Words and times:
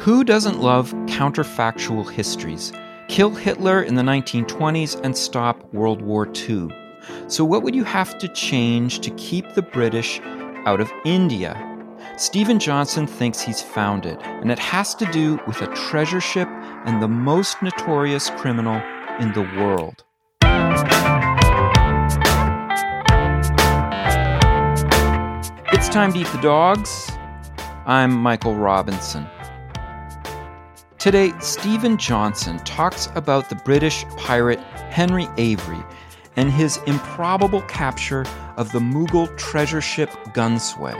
Who 0.00 0.24
doesn't 0.24 0.62
love 0.62 0.94
counterfactual 1.04 2.10
histories? 2.10 2.72
Kill 3.08 3.34
Hitler 3.34 3.82
in 3.82 3.96
the 3.96 4.02
1920s 4.02 4.98
and 5.04 5.14
stop 5.14 5.62
World 5.74 6.00
War 6.00 6.26
II. 6.26 6.70
So, 7.26 7.44
what 7.44 7.62
would 7.62 7.74
you 7.74 7.84
have 7.84 8.18
to 8.20 8.28
change 8.28 9.00
to 9.00 9.10
keep 9.16 9.52
the 9.52 9.60
British 9.60 10.18
out 10.64 10.80
of 10.80 10.90
India? 11.04 11.54
Steven 12.16 12.58
Johnson 12.58 13.06
thinks 13.06 13.42
he's 13.42 13.60
found 13.60 14.06
it, 14.06 14.18
and 14.22 14.50
it 14.50 14.58
has 14.58 14.94
to 14.94 15.04
do 15.12 15.38
with 15.46 15.60
a 15.60 15.66
treasure 15.74 16.22
ship 16.22 16.48
and 16.86 17.02
the 17.02 17.08
most 17.08 17.60
notorious 17.60 18.30
criminal 18.30 18.80
in 19.20 19.34
the 19.34 19.42
world. 19.58 20.02
It's 25.74 25.90
time 25.90 26.14
to 26.14 26.20
eat 26.20 26.26
the 26.28 26.40
dogs. 26.40 27.10
I'm 27.84 28.14
Michael 28.14 28.54
Robinson. 28.54 29.28
Today, 31.00 31.32
Steven 31.40 31.96
Johnson 31.96 32.58
talks 32.58 33.08
about 33.14 33.48
the 33.48 33.54
British 33.54 34.04
pirate 34.18 34.60
Henry 34.90 35.28
Avery 35.38 35.82
and 36.36 36.50
his 36.50 36.76
improbable 36.86 37.62
capture 37.62 38.26
of 38.58 38.70
the 38.72 38.80
Mughal 38.80 39.34
treasure 39.38 39.80
ship 39.80 40.10
Gunsway. 40.34 40.94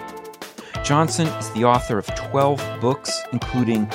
Johnson 0.82 1.26
is 1.26 1.50
the 1.50 1.64
author 1.64 1.98
of 1.98 2.06
12 2.14 2.80
books, 2.80 3.22
including 3.32 3.86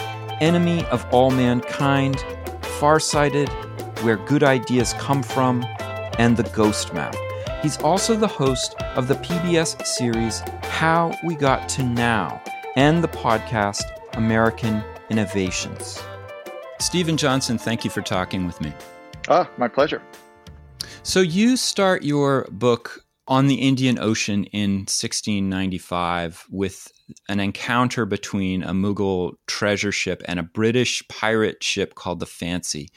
Enemy 0.41 0.85
of 0.91 1.03
All 1.11 1.31
Mankind, 1.31 2.23
Farsighted, 2.77 3.49
Where 4.03 4.17
Good 4.17 4.43
Ideas 4.43 4.93
Come 4.99 5.23
From, 5.23 5.65
and 6.19 6.37
The 6.37 6.47
Ghost 6.51 6.93
Map. 6.93 7.15
He's 7.63 7.77
also 7.77 8.15
the 8.15 8.27
host 8.27 8.75
of 8.95 9.07
the 9.07 9.15
PBS 9.15 9.83
series 9.83 10.43
How 10.61 11.17
We 11.23 11.33
Got 11.33 11.67
to 11.69 11.83
Now 11.83 12.43
and 12.75 13.03
the 13.03 13.07
podcast 13.07 13.85
American 14.13 14.83
Innovations. 15.09 16.01
Steven 16.79 17.17
Johnson, 17.17 17.57
thank 17.57 17.85
you 17.85 17.91
for 17.91 18.01
talking 18.01 18.45
with 18.45 18.59
me. 18.61 18.73
Ah, 19.29 19.49
my 19.57 19.67
pleasure. 19.67 20.01
So, 21.03 21.19
you 21.19 21.57
start 21.57 22.03
your 22.03 22.47
book 22.51 23.05
on 23.27 23.47
the 23.47 23.55
Indian 23.55 23.97
Ocean 23.99 24.43
in 24.45 24.81
1695 24.81 26.45
with 26.49 26.91
an 27.27 27.39
encounter 27.39 28.05
between 28.05 28.63
a 28.63 28.71
Mughal 28.71 29.33
treasure 29.47 29.91
ship 29.91 30.21
and 30.27 30.39
a 30.39 30.43
British 30.43 31.07
pirate 31.07 31.63
ship 31.63 31.95
called 31.95 32.19
the 32.19 32.25
Fancy. 32.25 32.89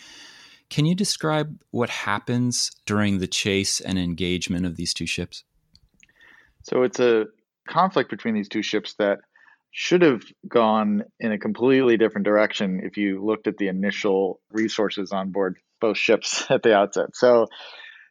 Can 0.71 0.85
you 0.85 0.95
describe 0.95 1.59
what 1.71 1.89
happens 1.89 2.71
during 2.85 3.19
the 3.19 3.27
chase 3.27 3.81
and 3.81 3.99
engagement 3.99 4.67
of 4.67 4.77
these 4.77 4.93
two 4.93 5.07
ships? 5.07 5.45
So 6.63 6.83
it's 6.83 7.01
a 7.01 7.27
conflict 7.67 8.11
between 8.11 8.35
these 8.35 8.49
two 8.49 8.63
ships 8.63 8.95
that 8.95 9.21
should 9.71 10.03
have 10.03 10.23
gone 10.49 11.05
in 11.21 11.33
a 11.33 11.39
completely 11.39 11.97
different 11.97 12.25
direction 12.25 12.81
if 12.85 12.97
you 12.97 13.25
looked 13.25 13.47
at 13.47 13.57
the 13.59 13.69
initial 13.69 14.41
resources 14.51 15.13
on 15.13 15.31
board 15.31 15.57
both 15.81 15.97
ships 15.99 16.45
at 16.51 16.63
the 16.63 16.75
outset. 16.75 17.11
So 17.15 17.47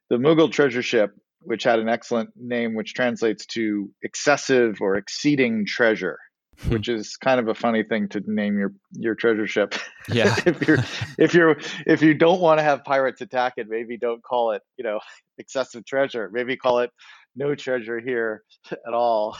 the 0.09 0.17
Mughal 0.17 0.51
treasure 0.51 0.81
ship, 0.83 1.11
which 1.41 1.63
had 1.63 1.79
an 1.79 1.89
excellent 1.89 2.29
name 2.35 2.75
which 2.75 2.93
translates 2.93 3.45
to 3.47 3.89
excessive 4.01 4.77
or 4.81 4.95
exceeding 4.95 5.65
treasure, 5.65 6.19
Hmm. 6.59 6.71
which 6.71 6.89
is 6.89 7.17
kind 7.17 7.39
of 7.39 7.47
a 7.49 7.53
funny 7.53 7.83
thing 7.83 8.09
to 8.09 8.21
name 8.25 8.57
your 8.57 8.73
your 8.93 9.13
treasure 9.13 9.45
ship. 9.45 9.75
Yeah. 10.09 10.35
if 10.45 10.67
you're 10.67 10.79
if 11.19 11.33
you're 11.35 11.57
if 11.85 12.01
you 12.01 12.15
don't 12.15 12.39
want 12.41 12.57
to 12.57 12.63
have 12.63 12.83
pirates 12.83 13.21
attack 13.21 13.53
it, 13.57 13.67
maybe 13.69 13.95
don't 13.97 14.23
call 14.23 14.53
it 14.53 14.63
you 14.75 14.83
know 14.83 14.99
excessive 15.37 15.85
treasure. 15.85 16.31
Maybe 16.33 16.57
call 16.57 16.79
it 16.79 16.91
no 17.35 17.53
treasure 17.53 17.99
here 17.99 18.43
at 18.71 18.93
all. 18.93 19.37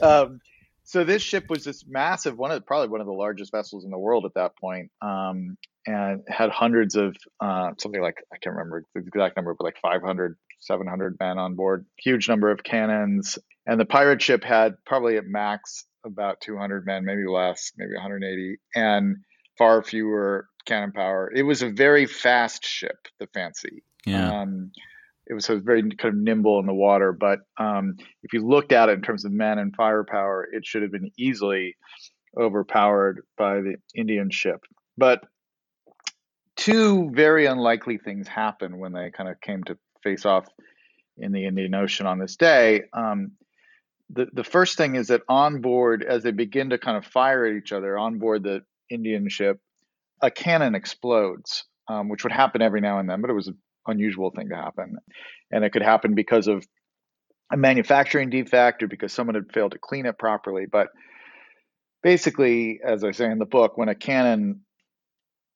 um, 0.00 0.40
so 0.92 1.04
this 1.04 1.22
ship 1.22 1.48
was 1.48 1.64
this 1.64 1.86
massive 1.88 2.36
one 2.36 2.50
of 2.50 2.66
probably 2.66 2.88
one 2.88 3.00
of 3.00 3.06
the 3.06 3.14
largest 3.14 3.50
vessels 3.50 3.86
in 3.86 3.90
the 3.90 3.98
world 3.98 4.26
at 4.26 4.34
that 4.34 4.54
point, 4.58 4.90
um, 5.00 5.56
and 5.86 6.20
had 6.28 6.50
hundreds 6.50 6.96
of 6.96 7.16
uh, 7.40 7.70
something 7.78 8.02
like 8.02 8.16
I 8.30 8.36
can't 8.36 8.54
remember 8.54 8.84
the 8.94 9.00
exact 9.00 9.36
number, 9.36 9.54
but 9.54 9.64
like 9.64 9.78
500, 9.80 10.36
700 10.60 11.16
men 11.18 11.38
on 11.38 11.54
board, 11.54 11.86
huge 11.96 12.28
number 12.28 12.50
of 12.50 12.62
cannons, 12.62 13.38
and 13.64 13.80
the 13.80 13.86
pirate 13.86 14.20
ship 14.20 14.44
had 14.44 14.74
probably 14.84 15.16
at 15.16 15.24
max 15.24 15.86
about 16.04 16.42
200 16.42 16.84
men, 16.84 17.06
maybe 17.06 17.24
less, 17.26 17.72
maybe 17.78 17.94
180, 17.94 18.58
and 18.74 19.16
far 19.56 19.82
fewer 19.82 20.46
cannon 20.66 20.92
power. 20.92 21.32
It 21.34 21.44
was 21.44 21.62
a 21.62 21.70
very 21.70 22.04
fast 22.04 22.66
ship, 22.66 23.08
the 23.18 23.28
Fancy. 23.28 23.82
Yeah. 24.04 24.42
Um, 24.42 24.72
it 25.26 25.34
was, 25.34 25.46
very 25.46 25.82
kind 25.82 26.14
of 26.14 26.20
nimble 26.20 26.58
in 26.58 26.66
the 26.66 26.74
water, 26.74 27.12
but 27.12 27.40
um, 27.58 27.96
if 28.22 28.32
you 28.32 28.46
looked 28.46 28.72
at 28.72 28.88
it 28.88 28.92
in 28.92 29.02
terms 29.02 29.24
of 29.24 29.32
men 29.32 29.58
and 29.58 29.74
firepower, 29.74 30.48
it 30.52 30.66
should 30.66 30.82
have 30.82 30.92
been 30.92 31.10
easily 31.16 31.76
overpowered 32.36 33.22
by 33.36 33.60
the 33.60 33.76
Indian 33.94 34.30
ship. 34.30 34.60
But 34.96 35.24
two 36.56 37.10
very 37.14 37.46
unlikely 37.46 37.98
things 37.98 38.26
happened 38.28 38.78
when 38.78 38.92
they 38.92 39.10
kind 39.10 39.28
of 39.28 39.40
came 39.40 39.62
to 39.64 39.78
face 40.02 40.26
off 40.26 40.46
in 41.16 41.32
the 41.32 41.46
Indian 41.46 41.74
Ocean 41.74 42.06
on 42.06 42.18
this 42.18 42.36
day. 42.36 42.82
Um, 42.92 43.32
the, 44.10 44.26
the 44.32 44.44
first 44.44 44.76
thing 44.76 44.96
is 44.96 45.08
that 45.08 45.22
on 45.28 45.60
board, 45.60 46.02
as 46.02 46.22
they 46.22 46.32
begin 46.32 46.70
to 46.70 46.78
kind 46.78 46.96
of 46.96 47.06
fire 47.06 47.46
at 47.46 47.56
each 47.56 47.72
other 47.72 47.98
on 47.98 48.18
board 48.18 48.42
the 48.42 48.62
Indian 48.90 49.28
ship, 49.28 49.60
a 50.20 50.30
cannon 50.30 50.74
explodes, 50.74 51.64
um, 51.88 52.08
which 52.08 52.22
would 52.24 52.32
happen 52.32 52.62
every 52.62 52.80
now 52.80 52.98
and 52.98 53.08
then, 53.08 53.20
but 53.20 53.30
it 53.30 53.34
was 53.34 53.50
unusual 53.86 54.30
thing 54.30 54.48
to 54.48 54.56
happen. 54.56 54.96
And 55.50 55.64
it 55.64 55.70
could 55.70 55.82
happen 55.82 56.14
because 56.14 56.48
of 56.48 56.66
a 57.52 57.56
manufacturing 57.56 58.30
defect 58.30 58.82
or 58.82 58.88
because 58.88 59.12
someone 59.12 59.34
had 59.34 59.52
failed 59.52 59.72
to 59.72 59.78
clean 59.78 60.06
it 60.06 60.18
properly. 60.18 60.66
But 60.70 60.88
basically, 62.02 62.80
as 62.84 63.04
I 63.04 63.12
say 63.12 63.30
in 63.30 63.38
the 63.38 63.46
book, 63.46 63.76
when 63.76 63.88
a 63.88 63.94
cannon 63.94 64.62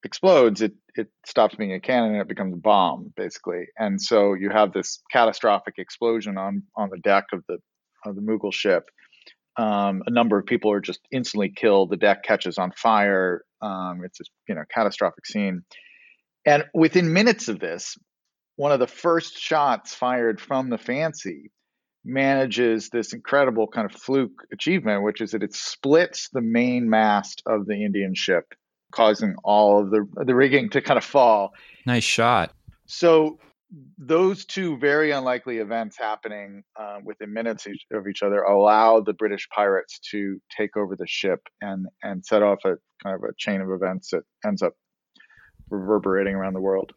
explodes, 0.04 0.62
it 0.62 0.72
it 0.94 1.09
stops 1.26 1.54
being 1.54 1.75
a 1.75 1.81
cannon 1.81 2.12
and 2.12 2.22
it 2.22 2.28
becomes 2.28 2.54
a 2.54 2.59
bomb, 2.59 3.12
basically. 3.16 3.66
And 3.78 4.00
so 4.00 4.32
you 4.32 4.48
have 4.50 4.72
this 4.72 5.03
catastrophic 5.12 5.75
explosion 5.78 6.38
on 6.38 6.62
on 6.76 6.91
the 6.91 6.98
deck 6.98 7.25
of 7.32 7.44
the 7.48 7.59
of 8.04 8.15
the 8.15 8.22
Mughal 8.22 8.53
ship. 8.53 8.84
Um, 9.59 10.03
a 10.06 10.10
number 10.10 10.38
of 10.38 10.47
people 10.47 10.70
are 10.70 10.81
just 10.81 11.00
instantly 11.10 11.50
killed. 11.54 11.91
The 11.91 11.97
deck 11.97 12.22
catches 12.22 12.59
on 12.59 12.72
fire. 12.72 13.42
Um, 13.62 14.03
it's 14.04 14.20
a 14.20 14.25
you 14.48 14.54
know 14.54 14.65
catastrophic 14.72 15.26
scene. 15.26 15.62
And 16.44 16.65
within 16.72 17.12
minutes 17.12 17.48
of 17.48 17.59
this, 17.59 17.97
one 18.56 18.72
of 18.72 18.80
the 18.80 18.86
first 18.86 19.38
shots 19.38 19.94
fired 19.94 20.40
from 20.40 20.70
the 20.70 20.78
Fancy 20.78 21.50
manages 22.04 22.88
this 22.88 23.12
incredible 23.12 23.66
kind 23.66 23.90
of 23.90 23.92
fluke 23.92 24.46
achievement, 24.52 25.02
which 25.02 25.20
is 25.20 25.32
that 25.32 25.42
it 25.42 25.54
splits 25.54 26.28
the 26.32 26.40
main 26.40 26.88
mast 26.88 27.42
of 27.46 27.66
the 27.66 27.84
Indian 27.84 28.14
ship, 28.14 28.54
causing 28.92 29.34
all 29.44 29.82
of 29.82 29.90
the 29.90 30.06
the 30.24 30.34
rigging 30.34 30.70
to 30.70 30.80
kind 30.80 30.98
of 30.98 31.04
fall. 31.04 31.52
Nice 31.84 32.04
shot. 32.04 32.52
So 32.86 33.38
those 33.98 34.44
two 34.44 34.78
very 34.78 35.10
unlikely 35.10 35.58
events 35.58 35.98
happening 35.98 36.62
uh, 36.78 36.98
within 37.02 37.32
minutes 37.32 37.66
of 37.92 38.06
each 38.06 38.22
other 38.22 38.42
allow 38.42 39.00
the 39.00 39.12
British 39.12 39.48
pirates 39.48 39.98
to 40.10 40.40
take 40.56 40.76
over 40.76 40.96
the 40.96 41.06
ship 41.06 41.40
and 41.60 41.86
and 42.02 42.24
set 42.24 42.42
off 42.42 42.60
a 42.64 42.76
kind 43.02 43.16
of 43.16 43.22
a 43.24 43.34
chain 43.36 43.60
of 43.60 43.70
events 43.70 44.10
that 44.10 44.22
ends 44.46 44.62
up 44.62 44.74
reverberating 45.68 46.34
around 46.34 46.54
the 46.54 46.60
world. 46.60 46.92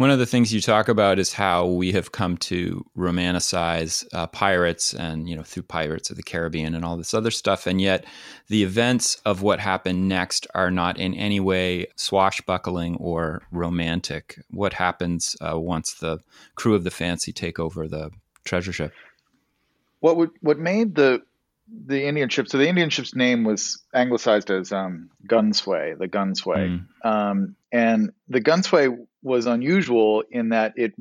One 0.00 0.10
of 0.10 0.18
the 0.18 0.24
things 0.24 0.50
you 0.50 0.62
talk 0.62 0.88
about 0.88 1.18
is 1.18 1.34
how 1.34 1.66
we 1.66 1.92
have 1.92 2.10
come 2.10 2.38
to 2.38 2.86
romanticize 2.96 4.02
uh, 4.14 4.26
pirates 4.28 4.94
and, 4.94 5.28
you 5.28 5.36
know, 5.36 5.42
through 5.42 5.64
Pirates 5.64 6.08
of 6.08 6.16
the 6.16 6.22
Caribbean 6.22 6.74
and 6.74 6.86
all 6.86 6.96
this 6.96 7.12
other 7.12 7.30
stuff. 7.30 7.66
And 7.66 7.82
yet 7.82 8.06
the 8.48 8.62
events 8.62 9.16
of 9.26 9.42
what 9.42 9.60
happened 9.60 10.08
next 10.08 10.46
are 10.54 10.70
not 10.70 10.98
in 10.98 11.12
any 11.12 11.38
way 11.38 11.88
swashbuckling 11.96 12.96
or 12.96 13.42
romantic. 13.52 14.40
What 14.48 14.72
happens 14.72 15.36
uh, 15.42 15.60
once 15.60 15.92
the 15.92 16.20
crew 16.54 16.74
of 16.74 16.84
the 16.84 16.90
Fancy 16.90 17.30
take 17.30 17.58
over 17.58 17.86
the 17.86 18.10
treasure 18.46 18.72
ship? 18.72 18.94
What 19.98 20.16
would, 20.16 20.30
what 20.40 20.58
made 20.58 20.94
the 20.94 21.20
the 21.86 22.04
Indian 22.04 22.28
ship. 22.28 22.48
So 22.48 22.58
the 22.58 22.68
Indian 22.68 22.90
ship's 22.90 23.14
name 23.14 23.44
was 23.44 23.80
anglicized 23.94 24.50
as 24.50 24.72
um, 24.72 25.08
Gunsway, 25.28 25.96
the 25.96 26.08
Gunsway, 26.08 26.80
mm. 26.80 27.06
um, 27.06 27.54
and 27.70 28.12
the 28.28 28.40
Gunsway 28.40 29.06
was 29.22 29.46
unusual 29.46 30.24
in 30.30 30.50
that 30.50 30.72
it 30.76 30.92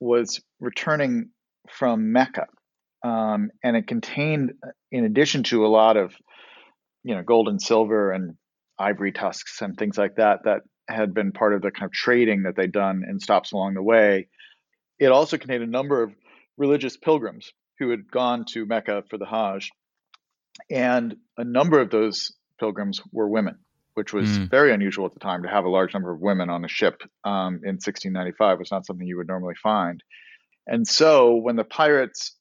was 0.00 0.40
returning 0.58 1.30
from 1.68 2.12
Mecca, 2.12 2.46
um, 3.04 3.50
and 3.62 3.76
it 3.76 3.86
contained, 3.86 4.52
in 4.90 5.04
addition 5.04 5.42
to 5.44 5.64
a 5.64 5.68
lot 5.68 5.96
of, 5.96 6.14
you 7.04 7.14
know, 7.14 7.22
gold 7.22 7.48
and 7.48 7.60
silver 7.60 8.12
and 8.12 8.34
ivory 8.78 9.12
tusks 9.12 9.60
and 9.62 9.76
things 9.76 9.98
like 9.98 10.16
that 10.16 10.40
that 10.44 10.62
had 10.88 11.14
been 11.14 11.32
part 11.32 11.54
of 11.54 11.62
the 11.62 11.70
kind 11.70 11.84
of 11.84 11.92
trading 11.92 12.44
that 12.44 12.56
they'd 12.56 12.72
done 12.72 13.02
in 13.08 13.20
stops 13.20 13.52
along 13.52 13.74
the 13.74 13.82
way. 13.82 14.28
It 14.98 15.12
also 15.12 15.38
contained 15.38 15.62
a 15.62 15.66
number 15.66 16.02
of 16.02 16.12
religious 16.56 16.96
pilgrims 16.96 17.52
who 17.78 17.90
had 17.90 18.10
gone 18.10 18.44
to 18.52 18.66
Mecca 18.66 19.04
for 19.08 19.18
the 19.18 19.26
Hajj 19.26 19.70
and 20.70 21.16
a 21.36 21.44
number 21.44 21.80
of 21.80 21.90
those 21.90 22.32
pilgrims 22.58 23.00
were 23.12 23.28
women, 23.28 23.58
which 23.94 24.12
was 24.12 24.28
mm. 24.28 24.50
very 24.50 24.72
unusual 24.72 25.06
at 25.06 25.12
the 25.12 25.20
time 25.20 25.42
to 25.42 25.48
have 25.48 25.64
a 25.64 25.68
large 25.68 25.94
number 25.94 26.12
of 26.12 26.20
women 26.20 26.48
on 26.48 26.64
a 26.64 26.68
ship 26.68 27.02
um, 27.24 27.54
in 27.64 27.76
1695 27.76 28.58
was 28.58 28.70
not 28.70 28.86
something 28.86 29.06
you 29.06 29.16
would 29.16 29.28
normally 29.28 29.54
find. 29.62 30.02
And 30.66 30.86
so 30.86 31.34
when 31.34 31.56
the 31.56 31.64
pirates 31.64 32.36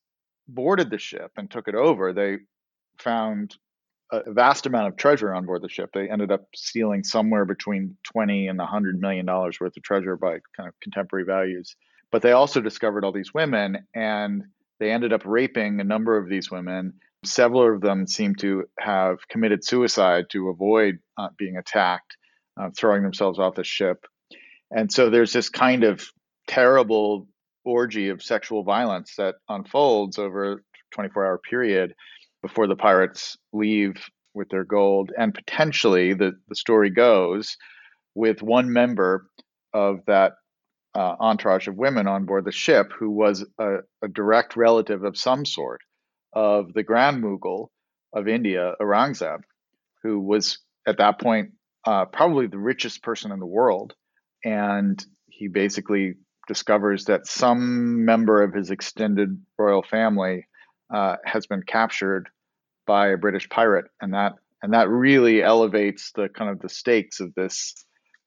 boarded 0.48 0.90
the 0.90 0.98
ship 0.98 1.31
and 1.38 1.50
took 1.50 1.68
it 1.68 1.75
over, 1.75 2.13
they 2.13 2.38
found 3.00 3.56
a 4.12 4.31
vast 4.31 4.66
amount 4.66 4.88
of 4.88 4.98
treasure 4.98 5.34
on 5.34 5.46
board 5.46 5.62
the 5.62 5.69
ship. 5.69 5.92
They 5.94 6.10
ended 6.10 6.31
up 6.31 6.46
stealing 6.56 7.04
somewhere 7.04 7.46
between 7.46 7.96
20 8.12 8.48
and 8.48 8.57
100 8.57 9.00
million 9.00 9.25
dollars 9.25 9.60
worth 9.60 9.78
of 9.78 9.84
treasure 9.84 10.18
by 10.18 10.40
kind 10.56 10.68
of 10.68 10.74
contemporary 10.81 11.25
values. 11.25 11.75
But 12.12 12.24
they 12.24 12.31
also 12.31 12.60
discovered 12.60 13.06
all 13.06 13.12
these 13.12 13.34
women 13.34 13.86
and 13.94 14.44
they 14.80 14.92
ended 14.92 15.13
up 15.13 15.22
raping 15.25 15.80
a 15.80 15.84
number 15.84 16.18
of 16.18 16.28
these 16.28 16.50
women. 16.50 16.94
Several 17.25 17.74
of 17.74 17.81
them 17.81 18.07
seem 18.07 18.36
to 18.36 18.66
have 18.80 19.27
committed 19.27 19.66
suicide 19.66 20.25
to 20.31 20.50
avoid 20.50 21.00
uh, 21.18 21.30
being 21.38 21.57
attacked, 21.57 22.16
uh, 22.60 22.69
throwing 22.77 23.04
themselves 23.04 23.39
off 23.39 23.56
the 23.56 23.63
ship. 23.63 24.06
And 24.71 24.92
so 24.92 25.10
there's 25.10 25.33
this 25.33 25.50
kind 25.50 25.83
of 25.83 26.07
terrible 26.48 27.27
orgy 27.66 28.10
of 28.10 28.24
sexual 28.24 28.63
violence 28.63 29.16
that 29.18 29.36
unfolds 29.50 30.18
over 30.18 30.54
a 30.54 30.57
24 30.92 31.25
hour 31.25 31.38
period 31.38 31.94
before 32.42 32.68
the 32.68 32.75
pirates 32.75 33.38
leave 33.51 33.95
with 34.33 34.50
their 34.50 34.63
gold. 34.63 35.12
And 35.18 35.33
potentially, 35.33 36.13
the, 36.13 36.33
the 36.48 36.56
story 36.56 36.89
goes, 36.89 37.57
with 38.15 38.42
one 38.42 38.72
member 38.72 39.27
of 39.74 40.00
that 40.07 40.33
uh, 40.95 41.15
entourage 41.19 41.68
of 41.68 41.75
women 41.75 42.07
on 42.07 42.25
board 42.25 42.45
the 42.45 42.51
ship 42.51 42.92
who 42.98 43.12
was 43.12 43.45
a, 43.60 43.77
a, 44.01 44.07
direct 44.07 44.56
relative 44.56 45.04
of 45.04 45.15
some 45.15 45.45
sort 45.45 45.81
of 46.33 46.73
the 46.73 46.83
Grand 46.83 47.23
Mughal 47.23 47.69
of 48.13 48.27
India, 48.27 48.73
Aurangzeb, 48.81 49.41
who 50.03 50.19
was 50.19 50.59
at 50.87 50.97
that 50.97 51.19
point 51.19 51.51
uh, 51.85 52.05
probably 52.05 52.47
the 52.47 52.57
richest 52.57 53.03
person 53.03 53.31
in 53.31 53.39
the 53.39 53.45
world. 53.45 53.93
And 54.43 55.03
he 55.27 55.47
basically 55.47 56.15
discovers 56.47 57.05
that 57.05 57.27
some 57.27 58.05
member 58.05 58.43
of 58.43 58.53
his 58.53 58.71
extended 58.71 59.39
royal 59.57 59.83
family 59.83 60.47
uh, 60.93 61.17
has 61.23 61.45
been 61.45 61.61
captured 61.61 62.29
by 62.87 63.09
a 63.09 63.17
British 63.17 63.47
pirate, 63.49 63.85
and 64.01 64.13
that 64.13 64.33
and 64.63 64.73
that 64.73 64.89
really 64.89 65.43
elevates 65.43 66.11
the 66.15 66.27
kind 66.27 66.49
of 66.49 66.59
the 66.59 66.67
stakes 66.67 67.19
of 67.19 67.33
this 67.35 67.75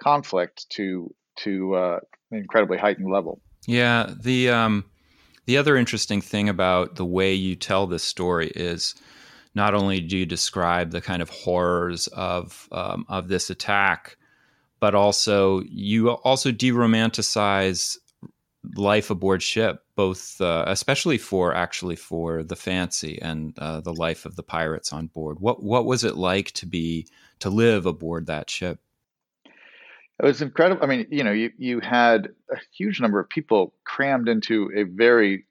conflict 0.00 0.66
to 0.70 1.12
to 1.40 1.74
uh, 1.74 1.98
an 2.30 2.38
incredibly 2.38 2.78
heightened 2.78 3.10
level. 3.10 3.40
Yeah, 3.66 4.12
the 4.20 4.50
um, 4.50 4.84
the 5.46 5.56
other 5.56 5.76
interesting 5.76 6.20
thing 6.20 6.48
about 6.48 6.96
the 6.96 7.04
way 7.04 7.34
you 7.34 7.56
tell 7.56 7.86
this 7.86 8.04
story 8.04 8.48
is 8.54 8.94
not 9.54 9.74
only 9.74 10.00
do 10.00 10.16
you 10.16 10.26
describe 10.26 10.90
the 10.90 11.00
kind 11.00 11.20
of 11.20 11.28
horrors 11.28 12.06
of 12.08 12.68
um, 12.72 13.04
of 13.08 13.28
this 13.28 13.50
attack, 13.50 14.16
but 14.80 14.94
also 14.94 15.60
you 15.60 16.10
also 16.10 16.50
de-romanticize 16.50 17.96
life 18.76 19.10
aboard 19.10 19.42
ship, 19.42 19.84
both 19.96 20.40
uh, 20.40 20.64
especially 20.68 21.18
for 21.18 21.54
actually 21.54 21.96
for 21.96 22.42
the 22.42 22.56
fancy 22.56 23.20
and 23.20 23.58
uh, 23.58 23.80
the 23.80 23.92
life 23.94 24.24
of 24.24 24.36
the 24.36 24.42
pirates 24.42 24.92
on 24.92 25.08
board. 25.08 25.40
What 25.40 25.62
what 25.62 25.84
was 25.84 26.04
it 26.04 26.16
like 26.16 26.52
to 26.52 26.66
be 26.66 27.06
to 27.40 27.50
live 27.50 27.86
aboard 27.86 28.26
that 28.26 28.48
ship? 28.48 28.80
It 30.22 30.26
was 30.26 30.40
incredible. 30.40 30.84
I 30.84 30.86
mean, 30.86 31.08
you 31.10 31.24
know, 31.24 31.32
you 31.32 31.50
you 31.58 31.80
had 31.80 32.28
a 32.48 32.56
huge 32.76 33.00
number 33.00 33.18
of 33.18 33.28
people 33.28 33.74
crammed 33.84 34.28
into 34.28 34.70
a 34.74 34.84
very 34.84 35.46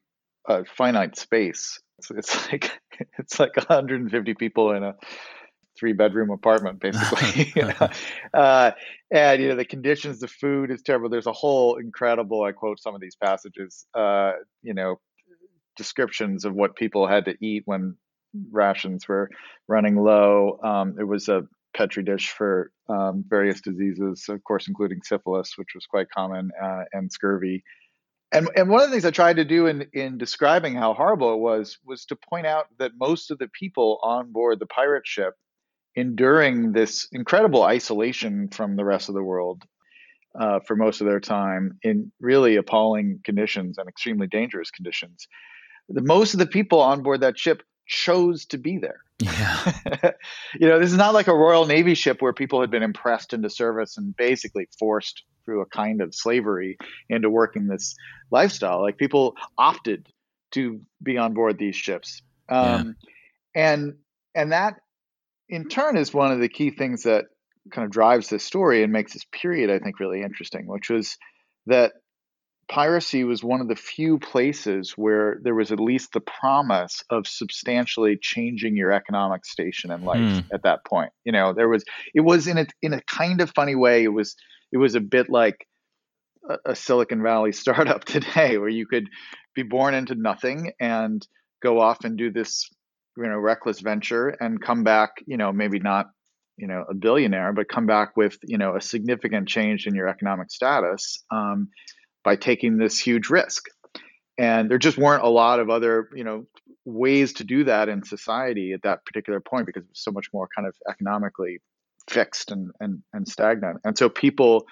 uh, 0.48 0.64
finite 0.78 1.18
space. 1.18 1.80
It's, 2.00 2.10
it's 2.12 2.48
like 2.52 2.72
it's 3.20 3.38
like 3.38 3.58
150 3.58 4.34
people 4.36 4.72
in 4.72 4.84
a 4.84 4.96
three 5.78 5.94
bedroom 5.94 6.30
apartment 6.30 6.80
basically 6.80 7.52
you 7.56 7.62
know? 7.80 7.90
uh, 8.34 8.72
and 9.10 9.42
you 9.42 9.50
know 9.50 9.56
the 9.56 9.66
conditions 9.66 10.20
the 10.20 10.28
food 10.28 10.70
is 10.70 10.82
terrible 10.82 11.10
there's 11.10 11.28
a 11.28 11.32
whole 11.32 11.78
incredible 11.78 12.44
i 12.44 12.52
quote 12.52 12.80
some 12.80 12.94
of 12.94 13.00
these 13.00 13.16
passages 13.16 13.86
uh, 13.96 14.34
you 14.62 14.74
know 14.74 15.00
descriptions 15.78 16.44
of 16.44 16.54
what 16.54 16.76
people 16.76 17.08
had 17.08 17.26
to 17.26 17.36
eat 17.42 17.64
when 17.66 17.96
rations 18.52 19.08
were 19.08 19.30
running 19.68 19.96
low 19.96 20.60
um, 20.62 20.98
it 21.00 21.06
was 21.06 21.30
a 21.30 21.44
petri 21.74 22.04
dish 22.04 22.30
for 22.32 22.72
um, 22.90 23.24
various 23.28 23.62
diseases 23.62 24.26
of 24.30 24.44
course 24.44 24.68
including 24.68 25.00
syphilis 25.04 25.54
which 25.58 25.70
was 25.76 25.86
quite 25.86 26.10
common 26.10 26.52
uh, 26.62 26.84
and 26.94 27.12
scurvy 27.12 27.64
and, 28.34 28.50
and 28.56 28.70
one 28.70 28.82
of 28.82 28.88
the 28.88 28.94
things 28.94 29.06
I 29.06 29.12
tried 29.12 29.36
to 29.38 29.46
do 29.46 29.68
in, 29.68 29.88
in 29.92 30.18
describing 30.18 30.74
how 30.74 30.94
horrible 30.94 31.34
it 31.34 31.40
was 31.40 31.78
was 31.86 32.06
to 32.06 32.16
point 32.16 32.48
out 32.48 32.68
that 32.80 32.94
most 32.98 33.30
of 33.30 33.40
the 33.40 33.50
people 33.50 34.00
on 34.04 34.32
board 34.32 34.60
the 34.60 34.66
pirate 34.68 35.06
ship 35.06 35.34
enduring 35.96 36.72
this 36.72 37.08
incredible 37.12 37.64
isolation 37.64 38.48
from 38.48 38.76
the 38.76 38.86
rest 38.86 39.10
of 39.10 39.16
the 39.16 39.24
world 39.24 39.64
uh, 40.40 40.60
for 40.66 40.76
most 40.76 41.02
of 41.02 41.08
their 41.08 41.20
time 41.20 41.78
in 41.84 42.12
really 42.20 42.56
appalling 42.56 43.20
conditions 43.26 43.78
and 43.78 43.90
extremely 43.90 44.28
dangerous 44.28 44.72
conditions. 44.72 45.28
The, 45.90 46.02
most 46.02 46.34
of 46.34 46.40
the 46.40 46.48
people 46.48 46.80
on 46.80 47.04
board 47.04 47.22
that 47.22 47.38
ship 47.38 47.64
chose 47.86 48.46
to 48.46 48.58
be 48.58 48.78
there. 48.78 49.02
Yeah. 49.22 49.74
you 50.60 50.68
know, 50.68 50.80
this 50.80 50.92
is 50.92 50.98
not 50.98 51.14
like 51.14 51.28
a 51.28 51.36
Royal 51.36 51.66
Navy 51.66 51.94
ship 51.94 52.22
where 52.22 52.34
people 52.34 52.62
had 52.62 52.72
been 52.72 52.84
impressed 52.84 53.34
into 53.34 53.50
service 53.50 53.98
and 53.98 54.16
basically 54.16 54.68
forced 54.80 55.24
through 55.46 55.62
a 55.62 55.66
kind 55.66 56.02
of 56.02 56.14
slavery 56.14 56.78
into 57.10 57.30
working 57.30 57.68
this 57.68 57.96
lifestyle. 58.32 58.82
Like 58.82 58.98
people 58.98 59.36
opted 59.58 60.08
to 60.52 60.82
be 61.02 61.18
on 61.18 61.34
board 61.34 61.58
these 61.58 61.76
ships. 61.76 62.22
Um, 62.50 62.96
yeah. 63.56 63.64
And 63.64 63.96
and 64.34 64.52
that 64.52 64.76
in 65.50 65.68
turn 65.68 65.98
is 65.98 66.14
one 66.14 66.32
of 66.32 66.40
the 66.40 66.50
key 66.50 66.72
things 66.72 67.04
that 67.04 67.26
kind 67.72 67.86
of 67.86 67.92
drives 67.92 68.30
this 68.30 68.44
story 68.44 68.84
and 68.84 68.92
makes 68.92 69.14
this 69.14 69.26
period, 69.32 69.70
I 69.70 69.80
think, 69.80 70.00
really 70.00 70.24
interesting, 70.24 70.66
which 70.66 70.90
was 70.90 71.18
that 71.68 71.94
piracy 72.72 73.26
was 73.26 73.44
one 73.44 73.60
of 73.60 73.68
the 73.68 73.76
few 73.76 74.18
places 74.18 74.92
where 74.92 75.40
there 75.44 75.54
was 75.54 75.74
at 75.74 75.80
least 75.80 76.14
the 76.14 76.22
promise 76.22 77.04
of 77.10 77.28
substantially 77.28 78.18
changing 78.20 78.78
your 78.78 78.94
economic 78.94 79.46
station 79.46 79.92
in 79.92 80.06
life 80.06 80.18
mm. 80.18 80.46
at 80.54 80.64
that 80.64 80.86
point. 80.86 81.12
You 81.26 81.34
know, 81.34 81.54
there 81.54 81.68
was 81.68 81.84
it 82.16 82.22
was 82.22 82.48
in 82.48 82.58
a 82.58 82.66
in 82.82 82.94
a 82.94 83.02
kind 83.02 83.42
of 83.42 83.52
funny 83.52 83.76
way. 83.76 84.04
It 84.04 84.14
was 84.14 84.38
it 84.72 84.78
was 84.78 84.96
a 84.96 85.02
bit 85.02 85.30
like 85.30 85.68
a, 86.50 86.72
a 86.72 86.76
Silicon 86.76 87.22
Valley 87.22 87.52
startup 87.64 88.06
today, 88.06 88.58
where 88.58 88.70
you 88.70 88.88
could 88.88 89.10
be 89.54 89.64
born 89.64 89.94
into 89.94 90.16
nothing 90.16 90.72
and 90.80 91.28
go 91.62 91.80
off 91.82 92.06
and 92.06 92.18
do 92.18 92.32
this 92.32 92.70
you 93.18 93.28
know 93.28 93.38
reckless 93.38 93.82
venture 93.82 94.30
and 94.30 94.62
come 94.62 94.86
back 94.86 95.12
you 95.28 95.36
know 95.36 95.52
maybe 95.52 95.80
not 95.80 96.08
you 96.56 96.68
know 96.68 96.86
a 96.90 96.94
billionaire 96.94 97.52
but 97.52 97.68
come 97.68 97.86
back 97.86 98.16
with 98.16 98.38
you 98.44 98.58
know 98.58 98.78
a 98.78 98.82
significant 98.82 99.50
change 99.50 99.86
in 99.86 99.94
your 99.94 100.08
economic 100.08 100.50
status 100.50 101.22
um, 101.30 101.68
by 102.24 102.36
taking 102.36 102.78
this 102.78 103.00
huge 103.00 103.30
risk 103.30 103.66
and 104.38 104.70
there 104.70 104.78
just 104.78 104.98
weren't 104.98 105.24
a 105.24 105.30
lot 105.30 105.60
of 105.60 105.70
other 105.70 106.10
you 106.16 106.24
know 106.24 106.46
ways 106.86 107.34
to 107.34 107.44
do 107.44 107.64
that 107.64 107.90
in 107.90 108.04
society 108.04 108.74
at 108.74 108.82
that 108.84 109.06
particular 109.06 109.40
point 109.40 109.66
because 109.66 109.84
it 109.84 109.90
was 109.90 110.04
so 110.04 110.12
much 110.12 110.28
more 110.34 110.48
kind 110.56 110.68
of 110.68 110.76
economically 110.90 111.60
fixed 112.10 112.52
and 112.52 112.72
and, 112.80 113.02
and 113.14 113.28
stagnant 113.28 113.80
and 113.84 113.98
so 113.98 114.10
people 114.10 114.66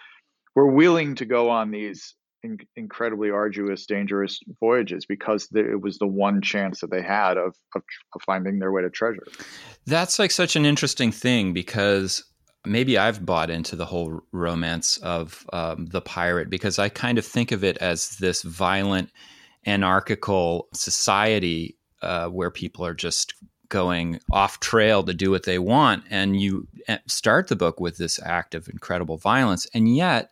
were 0.55 0.67
willing 0.67 1.15
to 1.15 1.25
go 1.25 1.49
on 1.49 1.71
these 1.71 2.15
in- 2.43 2.57
incredibly 2.75 3.29
arduous, 3.29 3.85
dangerous 3.85 4.39
voyages 4.59 5.05
because 5.05 5.47
it 5.53 5.81
was 5.81 5.97
the 5.97 6.07
one 6.07 6.41
chance 6.41 6.81
that 6.81 6.91
they 6.91 7.01
had 7.01 7.37
of, 7.37 7.55
of, 7.75 7.83
of 8.15 8.21
finding 8.25 8.59
their 8.59 8.71
way 8.71 8.81
to 8.81 8.89
treasure. 8.89 9.25
That's 9.85 10.19
like 10.19 10.31
such 10.31 10.55
an 10.55 10.65
interesting 10.65 11.11
thing 11.11 11.53
because 11.53 12.23
maybe 12.69 12.97
I've 12.97 13.25
bought 13.25 13.49
into 13.49 13.75
the 13.75 13.85
whole 13.85 14.21
romance 14.31 14.97
of 14.97 15.45
um, 15.51 15.87
the 15.87 16.01
pirate 16.01 16.49
because 16.49 16.79
I 16.79 16.89
kind 16.89 17.17
of 17.17 17.25
think 17.25 17.51
of 17.51 17.63
it 17.63 17.77
as 17.77 18.09
this 18.17 18.43
violent, 18.43 19.09
anarchical 19.65 20.67
society 20.73 21.75
uh, 22.01 22.27
where 22.27 22.51
people 22.51 22.85
are 22.85 22.93
just 22.93 23.33
going 23.69 24.19
off 24.31 24.59
trail 24.59 25.03
to 25.03 25.13
do 25.13 25.31
what 25.31 25.43
they 25.43 25.59
want. 25.59 26.03
And 26.09 26.39
you 26.39 26.67
eh, 26.87 26.97
start 27.07 27.47
the 27.47 27.55
book 27.55 27.79
with 27.79 27.97
this 27.97 28.19
act 28.23 28.55
of 28.55 28.67
incredible 28.67 29.17
violence. 29.17 29.67
And 29.73 29.95
yet, 29.95 30.31